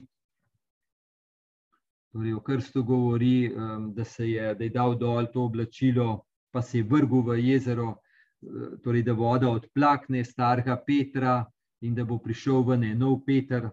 Torej, 2.13 2.33
o 2.33 2.41
krstu 2.41 2.83
govori, 2.83 3.51
um, 3.51 3.93
da, 3.93 4.03
se 4.03 4.29
je, 4.29 4.55
da 4.55 4.63
je 4.63 4.69
dal 4.69 4.95
dol 4.97 5.27
to 5.33 5.43
oblačilo, 5.43 6.25
pa 6.51 6.61
se 6.61 6.77
je 6.77 6.83
vrgel 6.83 7.21
v 7.21 7.39
jezero, 7.43 7.89
uh, 7.95 8.77
torej, 8.83 9.03
da 9.03 9.13
voda 9.13 9.49
odplakne 9.49 10.23
starega 10.23 10.77
Petra 10.87 11.41
in 11.81 11.95
da 11.95 12.05
bo 12.05 12.17
prišel 12.17 12.63
ven 12.63 12.87
nov 12.97 13.25
Peter, 13.25 13.69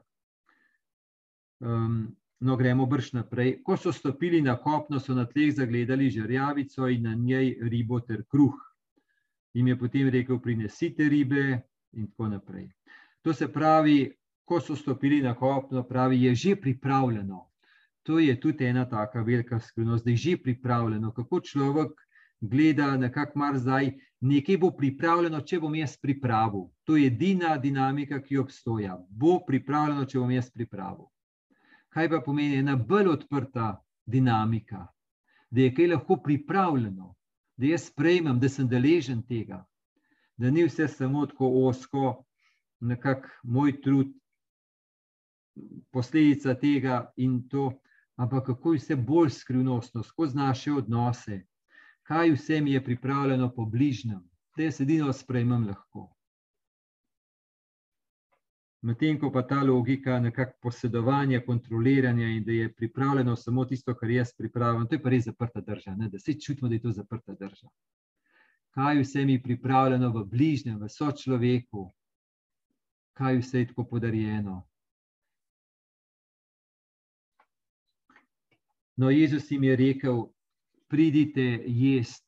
Um, 1.62 2.16
no, 2.40 2.56
gremo 2.56 2.86
brž 2.86 3.12
naprej. 3.14 3.60
Ko 3.62 3.76
so 3.76 3.92
stopili 3.94 4.42
na 4.42 4.56
kopno, 4.58 4.98
so 5.00 5.14
na 5.14 5.26
tleh 5.30 5.54
zagledali 5.54 6.10
žrjavico 6.10 6.88
in 6.90 7.02
na 7.06 7.14
njej 7.14 7.54
ribo 7.70 8.00
ter 8.00 8.24
kruh. 8.26 8.56
Im 9.54 9.68
je 9.68 9.78
potem 9.78 10.08
rekel: 10.10 10.40
Prinesite 10.40 11.08
ribe, 11.08 11.62
in 11.92 12.08
tako 12.10 12.28
naprej. 12.28 12.66
To 13.22 13.32
se 13.32 13.46
pravi, 13.52 14.10
ko 14.44 14.60
so 14.60 14.76
stopili 14.76 15.22
na 15.22 15.34
kopno, 15.34 15.82
pravi, 15.88 16.22
je 16.22 16.34
že 16.34 16.56
pripravljeno. 16.56 17.48
To 18.02 18.18
je 18.18 18.40
tudi 18.40 18.64
ena 18.64 18.88
taka 18.88 19.22
velika 19.22 19.60
skrivnost, 19.60 20.04
da 20.04 20.10
je 20.10 20.16
že 20.16 20.36
pripravljeno. 20.36 21.12
Kako 21.12 21.40
človek 21.40 21.92
gleda, 22.40 22.96
nekako 22.96 23.38
mar 23.38 23.58
zdaj, 23.58 23.92
nekaj 24.20 24.58
bo 24.58 24.70
pripravljeno, 24.70 25.40
če 25.40 25.60
bom 25.60 25.74
jaz 25.74 25.96
pripravil. 25.96 26.68
To 26.84 26.96
je 26.96 27.06
edina 27.06 27.56
dinamika, 27.58 28.22
ki 28.22 28.38
obstoja. 28.38 28.98
Bo 29.08 29.38
pripravljeno, 29.46 30.04
če 30.04 30.18
bom 30.18 30.30
jaz 30.30 30.50
pripravil 30.50 31.12
kaj 31.92 32.08
pa 32.08 32.20
pomeni 32.24 32.56
ena 32.56 32.76
bolj 32.76 33.10
odprta 33.12 33.76
dinamika, 34.06 34.86
da 35.50 35.60
je 35.60 35.74
kaj 35.74 35.90
lahko 35.92 36.16
pripravljeno, 36.24 37.14
da 37.56 37.66
jaz 37.68 37.88
sprejmem, 37.90 38.38
da 38.40 38.48
sem 38.48 38.68
deležen 38.68 39.22
tega, 39.28 39.60
da 40.36 40.50
ni 40.50 40.64
vse 40.64 40.88
samo 40.88 41.26
tako 41.26 41.50
osko, 41.68 42.14
nekako 42.80 43.28
moj 43.42 43.76
trud, 43.82 44.14
posledica 45.90 46.54
tega 46.54 47.12
in 47.16 47.48
to, 47.48 47.72
ampak 48.16 48.46
kako 48.46 48.72
je 48.72 48.78
vse 48.78 48.96
bolj 48.96 49.30
skrivnostno, 49.30 50.02
skozi 50.02 50.36
naše 50.36 50.72
odnose, 50.72 51.42
kaj 52.02 52.32
vse 52.32 52.60
mi 52.60 52.72
je 52.72 52.84
pripravljeno 52.84 53.52
po 53.54 53.64
bližnjem, 53.64 54.20
da 54.56 54.62
jaz 54.62 54.80
edino 54.80 55.12
sprejmem 55.12 55.66
lahko. 55.66 56.10
Medtem 58.82 59.18
ko 59.20 59.30
pa 59.30 59.44
ta 59.46 59.62
logika 59.62 60.18
nekako 60.20 60.58
posedovanja, 60.62 61.44
kontroliranja 61.46 62.26
in 62.26 62.44
da 62.44 62.52
je 62.52 62.72
pripravljeno 62.74 63.36
samo 63.36 63.64
tisto, 63.64 63.94
kar 63.94 64.10
jaz 64.10 64.32
pripravljam, 64.38 64.88
to 64.88 64.94
je 64.94 65.02
pa 65.02 65.10
res 65.10 65.24
zaprta 65.24 65.60
drža, 65.60 65.94
ne? 65.96 66.08
da 66.08 66.18
se 66.18 66.34
čutimo, 66.40 66.68
da 66.68 66.74
je 66.74 66.82
to 66.82 66.90
zaprta 66.90 67.34
drža. 67.34 67.68
Kaj 68.74 69.00
vse 69.02 69.24
mi 69.24 69.32
je 69.32 69.42
pripravljeno 69.42 70.10
v 70.10 70.24
bližnjem, 70.24 70.80
v 70.82 70.88
sočloveku, 70.88 71.92
kaj 73.12 73.38
vse 73.38 73.58
je 73.58 73.68
tako 73.68 73.84
podarjeno. 73.84 74.62
No, 78.96 79.10
Jezus 79.10 79.50
jim 79.50 79.64
je 79.64 79.76
rekel, 79.76 80.26
pridite 80.88 81.64
jest. 81.66 82.24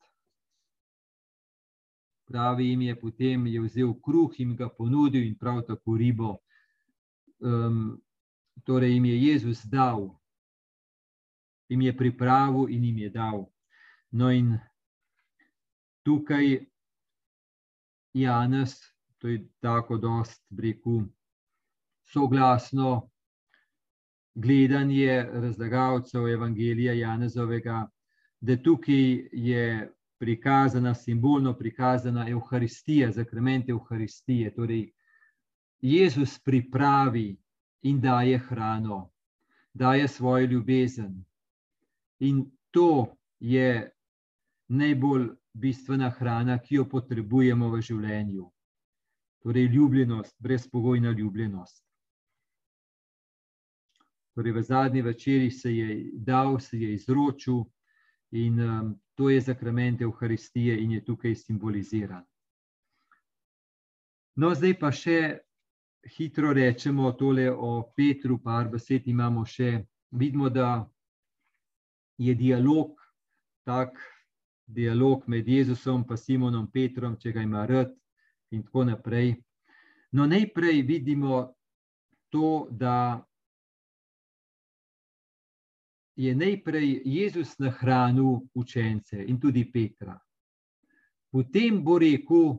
Pravi 2.25 2.69
jim 2.69 2.81
je 2.81 2.95
potem, 2.99 3.47
je 3.47 3.61
vzel 3.61 3.93
kruh 4.01 4.39
in 4.39 4.55
ga 4.55 4.69
ponudil 4.69 5.23
in 5.23 5.37
prav 5.37 5.61
tako 5.67 5.97
ribo 5.97 6.39
um, 7.39 8.01
torej 8.63 8.93
jim 8.93 9.05
je 9.05 9.23
Jezus 9.25 9.63
dal. 9.65 10.19
jim 11.69 11.81
je 11.81 11.97
pripravil 11.97 12.69
in 12.69 12.83
jim 12.83 12.97
je 12.97 13.09
dal. 13.09 13.45
No, 14.11 14.29
in 14.29 14.59
tukaj 16.05 16.65
Janez, 18.13 18.77
to 19.17 19.27
je 19.27 19.47
tako, 19.59 19.97
dost, 19.97 20.45
rekel, 20.57 21.09
soglasno 22.05 23.09
gledanje 24.35 25.23
razlagalcev 25.33 26.27
Evangelija 26.27 26.93
Janezovega, 26.93 27.87
da 28.41 28.57
tukaj 28.57 29.29
je 29.31 29.91
prikazana, 30.19 30.93
simbolno 30.93 31.53
prikazana 31.53 32.29
Euharistija, 32.29 33.11
zakrament 33.11 33.69
Euharistije. 33.69 34.53
Torej, 34.55 34.91
Jezus 35.81 36.39
pripravi 36.39 37.37
in 37.81 38.01
daje 38.01 38.37
hrano, 38.37 39.09
daje 39.73 40.07
svojo 40.07 40.45
ljubezen. 40.45 41.23
In 42.19 42.51
to 42.71 43.15
je 43.39 43.91
najbolj 44.67 45.29
bistvena 45.53 46.09
hrana, 46.09 46.57
ki 46.57 46.75
jo 46.75 46.89
potrebujemo 46.89 47.69
v 47.69 47.81
življenju. 47.81 48.51
Torej, 49.43 49.67
ljubljenost, 49.67 50.35
brezpogojna 50.39 51.11
ljubljenost. 51.11 51.84
Torej, 54.35 54.51
v 54.51 54.61
zadnji 54.61 55.01
večeri 55.01 55.51
se 55.51 55.71
je 55.71 56.11
dal, 56.13 56.59
se 56.59 56.77
je 56.77 56.93
izročil 56.93 57.63
in 58.31 58.59
um, 58.59 58.99
to 59.15 59.29
je 59.29 59.41
zakrament 59.41 60.01
Euharistije 60.01 60.75
in 60.83 60.91
je 60.91 61.05
tukaj 61.05 61.35
simboliziran. 61.35 62.23
No, 64.35 64.51
zdaj 64.51 64.73
pa 64.79 64.91
še 64.91 65.19
hitro 66.17 66.51
rečemo 66.53 67.11
tole 67.15 67.47
o 67.51 67.93
Petru, 67.95 68.37
par 68.43 68.67
besed 68.69 69.07
imamo 69.07 69.45
še. 69.45 69.85
Vidimo, 70.11 70.49
da 70.49 70.83
je 72.19 72.35
dialog, 72.35 72.99
tak 73.63 73.95
dialog 74.67 75.23
med 75.27 75.47
Jezusom 75.47 76.03
in 76.09 76.17
Simonom 76.17 76.67
Petrom, 76.71 77.15
če 77.17 77.31
ga 77.31 77.41
ima 77.41 77.65
rad 77.65 77.95
in 78.51 78.63
tako 78.63 78.83
naprej. 78.83 79.35
No, 80.11 80.27
najprej 80.27 80.81
vidimo 80.81 81.55
to, 82.29 82.67
da 82.71 83.23
je 86.15 86.35
najprej 86.35 87.01
Jezus 87.05 87.57
nahranil 87.59 88.39
učence 88.53 89.23
in 89.23 89.39
tudi 89.39 89.65
Petra. 89.71 90.15
Potem 91.31 91.83
bo 91.83 91.97
rekel, 91.99 92.55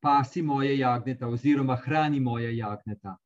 pasi 0.00 0.42
moje 0.42 0.78
jagneta, 0.78 1.28
oziroma 1.28 1.76
hrani 1.76 2.20
moje 2.20 2.56
jagneta. 2.56 3.16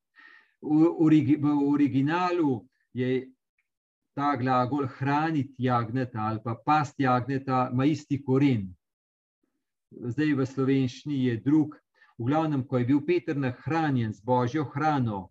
V, 0.61 0.93
v 1.41 1.47
originalu 1.73 2.61
je 2.93 3.33
ta 4.15 4.37
glagol 4.37 4.87
hraniti 4.87 5.65
jagneta 5.65 6.21
ali 6.21 6.41
pa 6.45 6.55
pasti 6.55 7.03
jagneta, 7.03 7.71
ima 7.73 7.85
isti 7.85 8.21
koren. 8.23 8.69
Zdaj 9.91 10.35
v 10.35 10.47
slovenščini 10.47 11.25
je 11.25 11.37
drug. 11.41 11.77
V 12.21 12.29
glavnem, 12.29 12.67
ko 12.69 12.79
je 12.79 12.85
bil 12.85 13.01
Peter 13.01 13.37
nahranjen 13.37 14.13
z 14.13 14.21
božjo 14.21 14.67
hrano, 14.75 15.31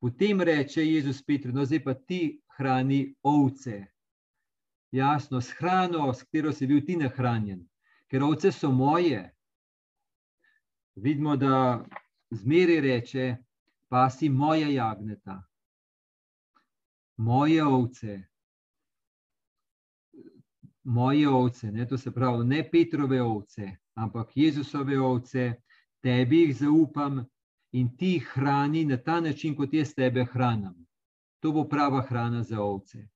Potem 0.00 0.40
reče 0.40 0.84
Jezus 0.86 1.22
Petru, 1.22 1.52
no 1.52 1.64
zdaj 1.64 1.82
pa 1.84 1.94
ti 1.94 2.40
hrani 2.56 3.14
ovce. 3.22 3.86
Jasno, 4.90 5.40
s 5.40 5.52
hrano, 5.58 6.12
s 6.14 6.22
katero 6.22 6.52
si 6.52 6.66
bil 6.66 6.80
ti 6.86 6.96
nahranjen, 6.96 7.60
ker 8.08 8.24
ovce 8.24 8.52
so 8.52 8.72
moje. 8.72 9.20
Vidimo, 10.96 11.36
da 11.36 11.84
zmeri 12.30 12.80
reče, 12.80 13.36
pa 13.88 14.10
si 14.10 14.28
moja 14.28 14.68
jagneta, 14.68 15.42
moje 17.16 17.64
ovce. 17.64 18.22
Moje 20.84 21.28
ovce, 21.28 21.72
ne, 21.72 21.86
to 21.86 21.98
se 21.98 22.10
pravi, 22.10 22.44
ne 22.44 22.64
Petrove 22.70 23.22
ovce, 23.22 23.76
ampak 23.94 24.32
Jezusove 24.36 25.00
ovce, 25.00 25.52
tebi 26.00 26.40
jih 26.40 26.56
zaupam, 26.56 27.20
in 27.72 27.96
ti 27.96 28.18
hrani 28.18 28.84
na 28.84 28.96
ta 28.96 29.20
način, 29.20 29.56
kot 29.56 29.74
jaz 29.74 29.94
tebe 29.94 30.24
hranim. 30.24 30.86
To 31.40 31.52
bo 31.52 31.64
prava 31.68 32.02
hrana 32.02 32.42
za 32.42 32.60
ovce. 32.62 33.08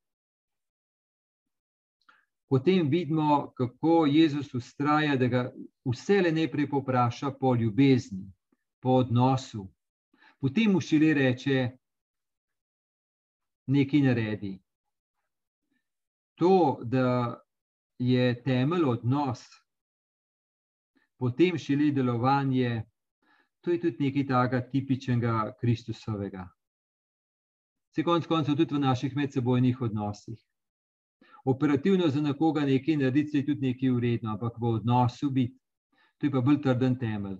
Potem 2.48 2.88
vidimo, 2.88 3.52
kako 3.56 4.06
Jezus 4.06 4.54
ustraja, 4.54 5.16
da 5.16 5.26
ga 5.26 5.52
vse 5.84 6.20
le 6.20 6.32
najprej 6.32 6.68
popraša 6.70 7.30
po 7.40 7.54
ljubezni, 7.54 8.32
po 8.80 9.00
odnosu. 9.02 9.68
Potem 10.40 10.72
mu 10.72 10.80
šele 10.80 11.14
reče, 11.14 11.70
nekaj 13.66 14.00
naredi. 14.00 14.58
To, 16.34 16.80
da 16.82 17.40
je 17.98 18.42
temelj 18.42 18.84
odnos, 18.84 19.42
potem 21.18 21.58
šele 21.58 21.90
delovanje 21.90 22.82
to 23.64 23.70
je 23.70 23.80
tudi 23.80 24.04
nekaj 24.04 24.26
takega 24.26 24.70
tipičnega 24.70 25.54
Kristusovega. 25.60 26.48
Se 27.94 28.02
konc 28.04 28.26
koncev 28.26 28.56
tudi 28.56 28.74
v 28.74 28.80
naših 28.82 29.16
medsebojnih 29.16 29.80
odnosih. 29.80 30.40
Operativno 31.44 32.08
za 32.08 32.20
nekoga 32.20 32.60
nekaj 32.60 32.96
narediti 32.96 33.38
je 33.38 33.46
tudi 33.46 33.68
nekaj 33.68 33.90
uredno, 33.90 34.32
ampak 34.32 34.58
v 34.60 34.74
odnosu 34.78 35.30
biti, 35.30 35.56
to 36.18 36.26
je 36.26 36.32
pa 36.32 36.40
bolj 36.40 36.60
trden 36.62 36.98
temelj. 36.98 37.38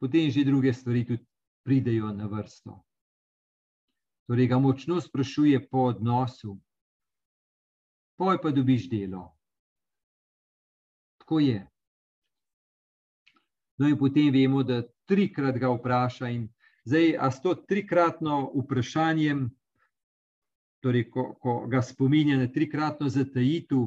Potem 0.00 0.30
že 0.30 0.44
druge 0.44 0.72
stvari 0.72 1.04
tudi 1.06 1.26
pridejo 1.64 2.12
na 2.12 2.26
vrsto. 2.26 2.80
Torej 4.26 4.48
ga 4.48 4.58
močno 4.58 5.00
sprašuje 5.00 5.68
po 5.68 5.88
odnosu, 5.92 6.56
poj 8.16 8.40
pa 8.42 8.50
dobiš 8.50 8.88
delo. 8.90 9.36
Tako 11.18 11.40
je. 11.40 11.68
No, 13.78 13.88
in 13.88 13.98
potem 13.98 14.32
vemo, 14.32 14.62
da 14.62 14.82
trikrat 15.08 15.58
ga 15.58 15.70
vpraša. 15.72 16.30
Zdaj, 16.84 17.16
a 17.18 17.30
s 17.30 17.42
to 17.42 17.54
trikratno 17.54 18.50
vprašanjem, 18.54 19.46
torej, 20.82 21.06
ko, 21.10 21.32
ko 21.38 21.66
ga 21.70 21.82
spominja 21.82 22.36
na 22.36 22.48
trikratno 22.50 23.08
zatajitev, 23.08 23.86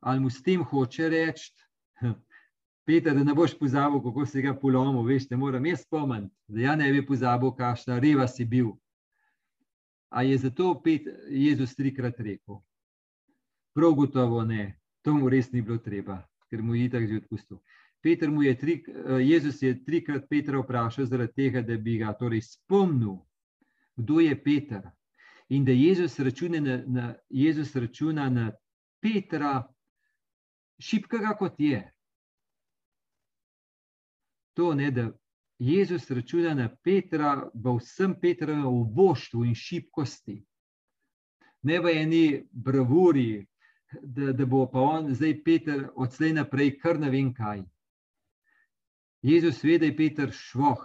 ali 0.00 0.20
mu 0.20 0.30
s 0.30 0.42
tem 0.42 0.64
hoče 0.64 1.08
reči, 1.08 1.52
Peter, 2.84 3.14
da 3.16 3.24
ne 3.24 3.34
boš 3.34 3.58
pozabil, 3.58 4.02
kako 4.02 4.26
si 4.26 4.42
ga 4.42 4.52
polomil, 4.54 5.06
veš, 5.08 5.30
ne 5.30 5.36
moram 5.40 5.66
jaz 5.66 5.86
spomniti, 5.86 6.34
da 6.48 6.60
ja 6.60 6.76
ne 6.76 6.90
bi 6.92 7.00
pozabil, 7.06 7.54
kakšna 7.56 7.98
reva 7.98 8.28
si 8.28 8.44
bil. 8.44 8.74
A 10.12 10.22
je 10.22 10.36
zato 10.38 10.74
pet 10.84 11.08
Jezus 11.30 11.74
trikrat 11.74 12.20
rekel? 12.20 12.60
Prav 13.74 13.96
gotovo 13.96 14.44
ne, 14.44 14.76
to 15.02 15.14
mu 15.14 15.32
res 15.32 15.48
ni 15.52 15.62
bilo 15.62 15.78
treba, 15.78 16.20
ker 16.50 16.62
mu 16.62 16.76
je 16.76 16.84
itak 16.84 17.08
že 17.08 17.24
odpustil. 17.24 17.58
Peter 18.04 18.30
mu 18.30 18.42
je 18.42 18.58
tri, 18.58 18.84
eh, 18.88 19.12
Jezus 19.24 19.62
je 19.62 19.84
trikrat 19.84 20.28
Petra 20.28 20.58
vprašal, 20.60 21.06
tega, 21.36 21.62
da 21.62 21.76
bi 21.76 21.96
ga 21.96 22.12
torej 22.12 22.42
spomnil, 22.42 23.16
kdo 23.96 24.20
je 24.20 24.42
Peter. 24.44 24.82
In 25.48 25.64
da 25.64 25.72
Jezus 25.72 26.18
računa 26.18 26.60
na, 26.60 26.82
na, 26.86 27.14
Jezus 27.28 27.76
računa 27.76 28.28
na 28.28 28.52
Petra, 29.00 29.64
šipkega 30.78 31.32
kot 31.38 31.60
je. 31.60 31.80
To 34.52 34.74
ne, 34.74 34.90
da 34.90 35.08
Jezus 35.58 36.10
računa 36.10 36.54
na 36.54 36.68
Petra, 36.82 37.50
v 37.54 37.78
vsem 37.78 38.20
Petrovem 38.20 38.66
oboštvu 38.66 39.44
in 39.44 39.54
šipkosti. 39.54 40.42
Ne 41.62 41.80
v 41.80 41.96
eni 42.02 42.44
bravuri, 42.52 43.46
da, 44.02 44.32
da 44.32 44.46
bo 44.46 44.66
pa 44.66 44.80
on 44.80 45.14
zdaj 45.14 45.44
Peter 45.44 45.88
odslej 45.96 46.32
naprej 46.32 46.76
kar 46.82 47.00
ne 47.00 47.10
vem 47.10 47.32
kaj. 47.34 47.64
Jezus 49.24 49.64
ve, 49.64 49.78
da 49.78 49.86
je 49.86 49.96
Peter 49.96 50.28
švoh. 50.32 50.84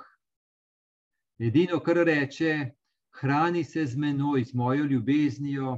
Edino, 1.39 1.79
kar 1.83 1.97
reče, 2.07 2.71
hrani 3.19 3.63
se 3.63 3.85
z 3.85 3.97
menoj, 3.97 4.43
z 4.43 4.53
mojo 4.53 4.85
ljubeznijo, 4.85 5.73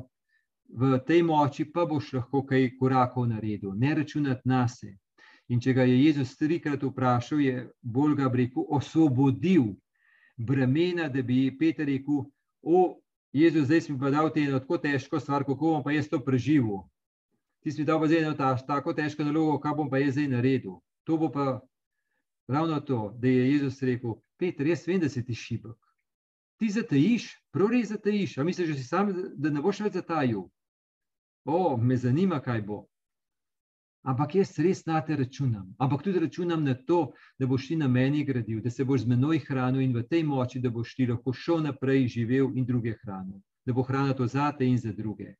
v 0.70 0.99
tej 1.07 1.24
moči 1.24 1.66
pa 1.66 1.88
boš 1.89 2.12
lahko 2.14 2.43
kaj 2.45 2.76
korakov 2.78 3.26
naredil, 3.28 3.74
ne 3.74 3.95
računati 3.95 4.45
na 4.45 4.68
se. 4.68 4.93
In 5.49 5.59
če 5.59 5.74
ga 5.74 5.88
je 5.89 6.03
Jezus 6.03 6.36
trikrat 6.38 6.84
vprašal, 6.86 7.41
je 7.41 7.66
bolj 7.82 8.14
ga 8.22 8.30
rekel, 8.30 8.68
osvobodil 8.70 9.74
bremena, 10.38 11.09
da 11.09 11.26
bi 11.26 11.49
Peter 11.57 11.89
rekel: 11.89 12.30
O, 12.62 13.01
Jezus, 13.34 13.66
zdaj 13.66 13.82
si 13.82 13.93
mi 13.93 13.99
pa 13.99 14.14
dal 14.14 14.30
te 14.30 14.45
eno 14.45 14.59
tako 14.59 14.78
težko 14.78 15.20
stvar, 15.20 15.43
kako 15.49 15.74
bom 15.74 15.84
pa 15.84 15.97
jaz 15.97 16.14
to 16.14 16.22
preživel. 16.22 16.86
Ti 17.66 17.72
si 17.72 17.82
mi 17.82 17.89
dal 17.89 17.99
pa 17.99 18.05
zdaj 18.05 18.22
eno 18.22 18.38
ta, 18.38 18.53
tako 18.53 18.93
težko 18.93 19.26
nalogo, 19.26 19.57
kaj 19.59 19.76
bom 19.82 19.89
pa 19.89 19.97
jaz 19.97 20.14
zdaj 20.14 20.30
naredil. 20.30 20.78
To 21.09 21.18
bo 21.18 21.34
pa 21.34 21.57
ravno 22.52 22.80
to, 22.80 23.16
da 23.20 23.28
je 23.28 23.52
Jezus 23.52 23.82
rekel: 23.82 24.20
Peter, 24.38 24.68
jaz 24.68 24.86
vem, 24.88 24.99
da 24.99 25.10
si 25.10 25.24
ti 25.26 25.36
šibek. 25.36 25.78
Ti 26.60 26.70
zatajiš, 26.70 27.32
prav 27.52 27.72
res 27.74 27.89
zatajiš, 27.89 28.38
a 28.38 28.43
misliš, 28.43 28.70
da 28.70 28.76
si 28.76 28.84
sam, 28.84 29.14
da 29.34 29.49
ne 29.49 29.62
boš 29.62 29.80
več 29.82 29.97
zatajil. 29.97 30.43
O, 31.45 31.78
me 31.78 31.97
zanima, 31.97 32.38
kaj 32.41 32.62
bo. 32.68 32.84
Ampak 34.02 34.36
jaz 34.36 34.54
res 34.58 34.86
na 34.86 35.02
te 35.06 35.16
računam. 35.16 35.76
Ampak 35.78 36.04
tudi 36.04 36.20
računam 36.20 36.64
na 36.66 36.74
to, 36.74 37.14
da 37.38 37.47
boš 37.47 37.68
ti 37.70 37.76
na 37.78 37.88
meni 37.88 38.24
gradil, 38.26 38.62
da 38.62 38.70
se 38.70 38.86
boš 38.86 39.06
z 39.06 39.14
menoj 39.14 39.41
hranil 39.45 39.82
in 39.82 39.93
v 39.93 40.04
tej 40.10 40.24
moči, 40.26 40.62
da 40.62 40.70
boš 40.74 40.95
ti 40.97 41.06
lahko 41.06 41.34
šel 41.34 41.62
naprej, 41.66 42.08
živel 42.18 42.49
in 42.58 42.66
druge 42.66 42.95
hranil. 43.04 43.41
Da 43.66 43.74
bo 43.74 43.86
hrana 43.86 44.14
to 44.18 44.28
za 44.28 44.52
te 44.58 44.66
in 44.66 44.78
za 44.78 44.93
druge. 44.93 45.36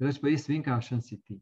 Reč 0.00 0.20
pa 0.20 0.32
jaz 0.32 0.48
vem, 0.48 0.62
kakšen 0.64 1.02
si 1.04 1.20
ti. 1.20 1.36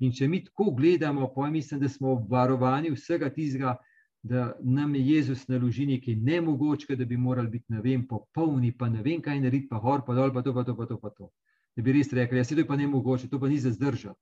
In 0.00 0.12
če 0.16 0.28
mi 0.28 0.44
tako 0.44 0.70
gledamo, 0.76 1.28
pa 1.34 1.50
mislim, 1.50 1.80
da 1.80 1.88
smo 1.88 2.14
varovani 2.28 2.90
vsega 2.94 3.28
tistega, 3.30 3.76
da 4.22 4.50
nam 4.60 4.94
je 4.94 5.06
Jezus 5.06 5.46
naloži 5.48 5.86
nekaj 5.86 6.16
nemogočega, 6.16 6.96
da 6.96 7.04
bi 7.04 7.16
morali 7.16 7.48
biti, 7.48 7.72
ne 7.72 7.80
vem, 7.84 8.06
popolni, 8.08 8.72
pa 8.72 8.88
ne 8.88 9.02
vem, 9.02 9.20
kaj 9.22 9.40
narediti, 9.40 9.68
pa 9.68 9.80
hor, 9.80 10.04
pa 10.06 10.16
dol, 10.16 10.32
pa 10.32 10.42
to, 10.42 10.54
pa 10.54 10.64
to, 10.64 10.76
pa 10.76 10.86
to. 10.86 10.98
Pa 11.00 11.10
to. 11.10 11.30
Da 11.76 11.82
bi 11.82 11.92
res 11.92 12.12
rekli, 12.12 12.36
da 12.36 12.40
ja, 12.40 12.44
se 12.44 12.56
to 12.56 12.66
pa 12.66 12.76
ne 12.76 12.86
mogoče, 12.86 13.28
to 13.28 13.38
pa 13.40 13.48
ni 13.48 13.58
za 13.58 13.70
zdržati. 13.70 14.20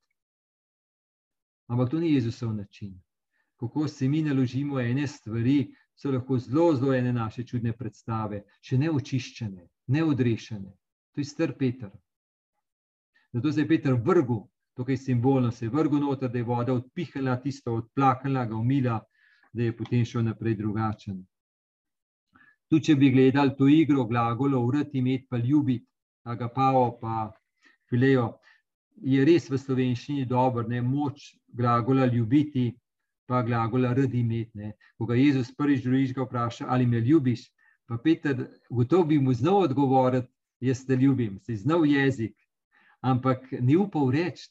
Ampak 1.67 1.89
to 1.89 1.99
ni 1.99 2.13
Jezusov 2.13 2.53
način. 2.55 3.01
Kako 3.59 3.87
se 3.87 4.07
mi 4.07 4.21
naložimo 4.21 4.79
ene 4.79 5.07
stvari, 5.07 5.73
so 5.95 6.11
lahko 6.11 6.37
zelo, 6.37 6.75
zelo 6.75 6.93
ene 6.93 7.13
naše 7.13 7.43
čudne 7.43 7.73
predstave, 7.77 8.43
še 8.61 8.77
ne 8.77 8.91
očiščene, 8.91 9.67
ne 9.87 10.03
odrešene. 10.03 10.71
To 11.13 11.21
je 11.21 11.25
str 11.25 11.53
Peter. 11.59 11.91
Zato 13.33 13.51
se 13.51 13.61
je 13.61 13.67
Peter 13.67 13.93
vrgel, 13.93 14.45
tukaj 14.79 14.97
simbolno 14.97 15.51
se 15.51 15.65
je 15.65 15.69
vrgel 15.69 15.99
noter, 15.99 16.29
da 16.31 16.37
je 16.37 16.43
voda 16.43 16.73
odpihala 16.73 17.35
tisto, 17.43 17.73
odplakala 17.75 18.45
ga, 18.45 18.55
umila, 18.55 19.01
da 19.53 19.63
je 19.63 19.75
potem 19.77 20.05
šel 20.05 20.23
naprej 20.23 20.53
drugačen. 20.55 21.17
Tu, 22.71 22.79
če 22.79 22.93
bi 22.95 23.09
gledali 23.11 23.57
to 23.57 23.67
igro, 23.67 24.05
glagolo, 24.07 24.61
urati, 24.63 25.01
imeti 25.01 25.25
pa 25.29 25.37
ljubiti, 25.37 25.83
agapao, 26.23 26.93
pa 27.01 27.25
filejo, 27.89 28.29
je 29.03 29.25
res 29.27 29.49
v 29.49 29.59
slovenščini 29.59 30.23
dobro, 30.29 30.63
ne 30.63 30.79
moč 30.81 31.25
glagola 31.47 32.05
ljubiti, 32.05 32.69
pa 33.27 33.41
glagola 33.43 33.91
radi 33.97 34.21
imeti. 34.23 34.69
Ko 34.95 35.09
ga 35.09 35.17
Jezus 35.19 35.49
prvič 35.57 35.83
drugič 35.83 36.13
ga 36.15 36.23
vpraša, 36.23 36.69
ali 36.69 36.87
me 36.87 37.01
ljubiš, 37.03 37.49
pa 37.87 37.97
Peter, 37.97 38.47
gotovo 38.69 39.09
bi 39.11 39.19
mu 39.19 39.35
znal 39.35 39.65
odgovoriti, 39.65 40.31
jaz 40.63 40.85
te 40.85 40.95
ljubim, 40.95 41.35
si 41.43 41.57
znal 41.59 41.83
jezik, 41.85 42.37
ampak 43.01 43.43
ni 43.59 43.75
upal 43.75 44.07
reči, 44.15 44.47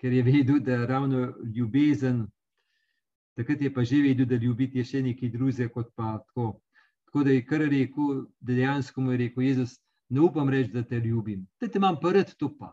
ker 0.00 0.12
je 0.12 0.22
vedel, 0.22 0.60
da 0.60 0.84
ravno 0.86 1.34
ljubezen 1.54 2.26
takrat 3.36 3.60
je 3.60 3.74
pa 3.74 3.84
že 3.84 4.00
vedel, 4.02 4.26
da 4.26 4.36
ljubiti 4.36 4.78
je 4.78 4.84
še 4.84 5.02
nekaj 5.02 5.30
drugega 5.30 5.68
kot 5.72 5.92
pa 5.94 6.16
tako. 6.24 6.60
Tako 7.06 7.24
da 7.24 7.30
je 7.30 7.44
kar 7.46 7.60
rekel, 7.60 8.24
da 8.40 8.54
dejansko 8.54 9.00
mu 9.00 9.12
je 9.12 9.18
rekel: 9.18 9.42
Jezus, 9.42 9.76
ne 10.08 10.20
upam 10.20 10.48
reči, 10.48 10.72
da 10.72 10.82
te 10.82 11.00
ljubim, 11.00 11.46
da 11.60 11.68
te 11.68 11.78
imam 11.78 12.00
prd 12.00 12.34
tu 12.36 12.50
pa. 12.58 12.72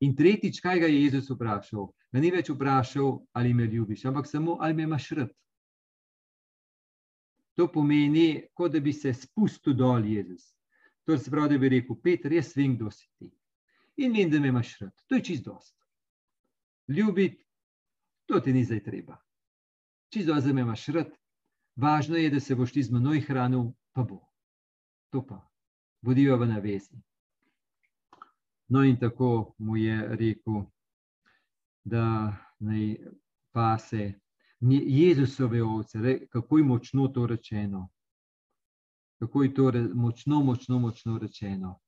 In 0.00 0.16
tretjič, 0.16 0.60
kaj 0.60 0.80
ga 0.82 0.90
je 0.90 1.02
Jezus 1.02 1.30
vprašal? 1.30 1.88
Ga 2.12 2.20
ni 2.20 2.30
več 2.30 2.50
vprašal, 2.52 3.22
ali 3.32 3.54
me 3.54 3.64
ljubiš, 3.64 4.04
ampak 4.04 4.26
samo 4.28 4.58
ali 4.60 4.74
me 4.74 4.84
imaš 4.84 5.08
rad. 5.16 5.32
To 7.56 7.70
pomeni, 7.72 8.44
kot 8.52 8.74
da 8.74 8.80
bi 8.80 8.92
se 8.92 9.14
spustil 9.14 9.74
dol 9.74 10.04
Jezus. 10.04 10.52
To 11.06 11.16
se 11.16 11.30
pravi, 11.30 11.54
da 11.54 11.58
bi 11.62 11.72
rekel: 11.78 11.96
Peter, 12.02 12.32
jaz 12.32 12.52
vem, 12.56 12.76
kdo 12.76 12.90
si 12.90 13.08
ti. 13.16 13.30
In 13.96 14.12
vem, 14.12 14.30
da 14.30 14.40
me 14.40 14.52
imaš 14.52 14.76
rad. 14.82 14.92
To 15.06 15.16
je 15.16 15.24
čist 15.30 15.46
dost. 15.46 15.75
Ljubiti, 16.88 17.44
to 18.26 18.40
ti 18.40 18.52
ni 18.52 18.64
zdaj 18.64 18.82
treba 18.82 19.26
čisto 20.16 20.40
za 20.40 20.52
me 20.52 20.60
imaš 20.60 20.86
rad, 20.86 21.10
važno 21.76 22.16
je, 22.16 22.30
da 22.30 22.40
se 22.40 22.54
boš 22.54 22.72
ti 22.72 22.82
z 22.82 22.92
menoj 22.92 23.20
hranil, 23.20 23.64
pa 23.92 24.02
bo. 24.02 24.20
To 25.12 25.26
pa, 25.26 25.40
bodijo 26.00 26.36
v 26.36 26.46
navezi. 26.46 26.96
No, 28.68 28.82
in 28.84 28.96
tako 29.00 29.54
mu 29.58 29.76
je 29.76 30.16
rekel, 30.16 30.62
da 31.84 32.32
naj 32.58 32.96
pase 33.52 34.12
Jezusove 34.60 35.62
ovce, 35.62 36.28
kako 36.28 36.58
je 36.58 36.64
močno 36.64 37.08
to 37.08 37.26
rečeno. 37.26 37.88
Kako 39.18 39.42
je 39.42 39.54
to 39.54 39.72
močno, 39.94 40.42
močno, 40.42 40.78
močno 40.78 41.18
rečeno. 41.18 41.78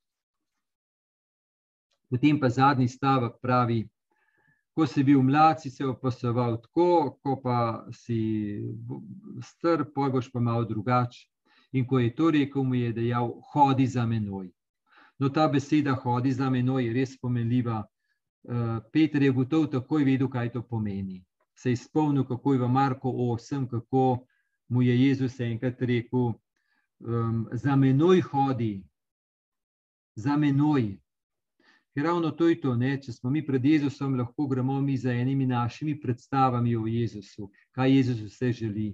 Potem 2.10 2.40
pa 2.40 2.48
zadnji 2.48 2.88
stavek 2.88 3.40
pravi, 3.42 3.88
ko 4.78 4.86
si 4.86 5.02
bil 5.02 5.22
mlad, 5.26 5.58
si 5.58 5.70
se 5.70 5.82
opasoval 5.82 6.60
tako, 6.62 7.18
ko 7.18 7.32
pa 7.42 7.84
si 7.90 8.62
star, 9.42 9.82
poj 9.94 10.12
boš 10.14 10.28
pa 10.30 10.38
malo 10.40 10.62
drugače. 10.64 11.24
In 11.72 11.86
ko 11.86 11.98
je 11.98 12.12
to 12.14 12.30
rekel, 12.30 12.62
mu 12.62 12.78
je 12.78 12.92
dejal, 12.94 13.32
hodi 13.50 13.86
za 13.90 14.06
menoj. 14.06 14.46
No, 15.18 15.32
ta 15.34 15.48
beseda 15.50 15.96
hodi 15.98 16.30
za 16.32 16.46
menoj 16.50 16.86
je 16.86 16.92
res 16.94 17.16
pomenljiva. 17.18 17.80
Uh, 17.82 18.78
Peter 18.92 19.22
je 19.22 19.32
gotovo 19.34 19.66
takoj 19.66 20.04
vedel, 20.06 20.30
kaj 20.30 20.52
to 20.54 20.62
pomeni. 20.62 21.24
Se 21.58 21.74
je 21.74 21.76
spomnil, 21.76 22.22
kako 22.24 22.54
je 22.54 22.62
v 22.62 22.68
Marku 22.68 23.10
8, 23.10 23.66
kako 23.66 24.04
mu 24.68 24.82
je 24.82 24.94
Jezus 24.94 25.40
enkrat 25.40 25.82
rekel, 25.82 26.38
um, 27.02 27.48
za 27.52 27.76
menoj 27.76 28.20
hodi, 28.30 28.84
za 30.14 30.36
menoj. 30.36 31.00
Ker 31.98 32.04
ravno 32.04 32.30
to 32.30 32.48
je 32.48 32.60
to, 32.60 32.76
ne? 32.78 32.92
če 33.02 33.10
smo 33.12 33.30
mi 33.34 33.40
pred 33.42 33.64
Jezusom, 33.64 34.12
lahko 34.14 34.44
gremo 34.46 34.76
mi 34.80 34.94
za 34.96 35.10
enimi 35.10 35.46
našimi 35.50 35.96
predstavami 36.00 36.76
o 36.76 36.84
Jezusu, 36.86 37.48
kaj 37.74 37.90
Jezus 37.90 38.20
vse 38.22 38.52
želi. 38.52 38.92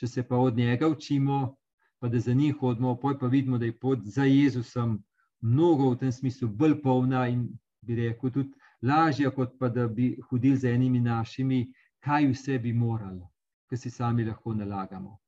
Če 0.00 0.08
se 0.08 0.24
pa 0.24 0.36
od 0.40 0.56
njega 0.56 0.88
učimo, 0.88 1.58
pa 2.00 2.08
da 2.08 2.16
za 2.18 2.32
njim 2.32 2.54
hodimo, 2.56 2.94
pa 3.20 3.26
vidimo, 3.26 3.58
da 3.58 3.68
je 3.68 3.76
pot 3.76 4.00
za 4.00 4.24
Jezusom 4.24 4.96
mnogo 5.44 5.90
v 5.90 5.98
tem 6.00 6.12
smislu 6.12 6.48
bolj 6.48 6.78
polna 6.80 7.26
in 7.28 7.44
bi 7.84 8.00
rekel 8.00 8.32
tudi 8.32 8.56
lažja, 8.80 9.28
kot 9.30 9.58
pa 9.60 9.68
da 9.68 9.84
bi 9.84 10.14
hodili 10.30 10.56
za 10.56 10.72
enimi 10.72 11.04
našimi, 11.04 11.66
kaj 12.00 12.32
vse 12.32 12.58
bi 12.58 12.72
moralo, 12.72 13.28
ker 13.68 13.76
si 13.78 13.90
sami 13.90 14.24
lahko 14.24 14.56
nalagamo. 14.56 15.18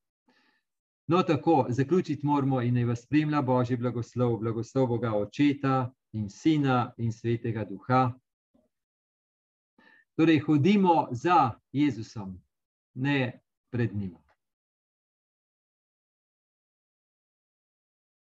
No, 1.06 1.22
tako, 1.22 1.66
zaključiti 1.68 2.26
moramo 2.26 2.62
in 2.62 2.80
naj 2.80 2.92
vas 2.94 3.04
spremlja 3.04 3.42
Božji 3.42 3.76
blagoslov, 3.76 4.38
blagoslov 4.40 4.94
Boga 4.96 5.12
Očeta 5.20 5.90
in 6.12 6.28
Sina 6.28 6.94
in 6.96 7.12
Svetega 7.12 7.64
Duha. 7.64 8.12
Torej, 10.16 10.38
hodimo 10.38 11.08
za 11.11 11.61
Jezusom, 11.72 12.42
ne 12.94 13.40
pred 13.70 13.94
njim. 13.94 14.16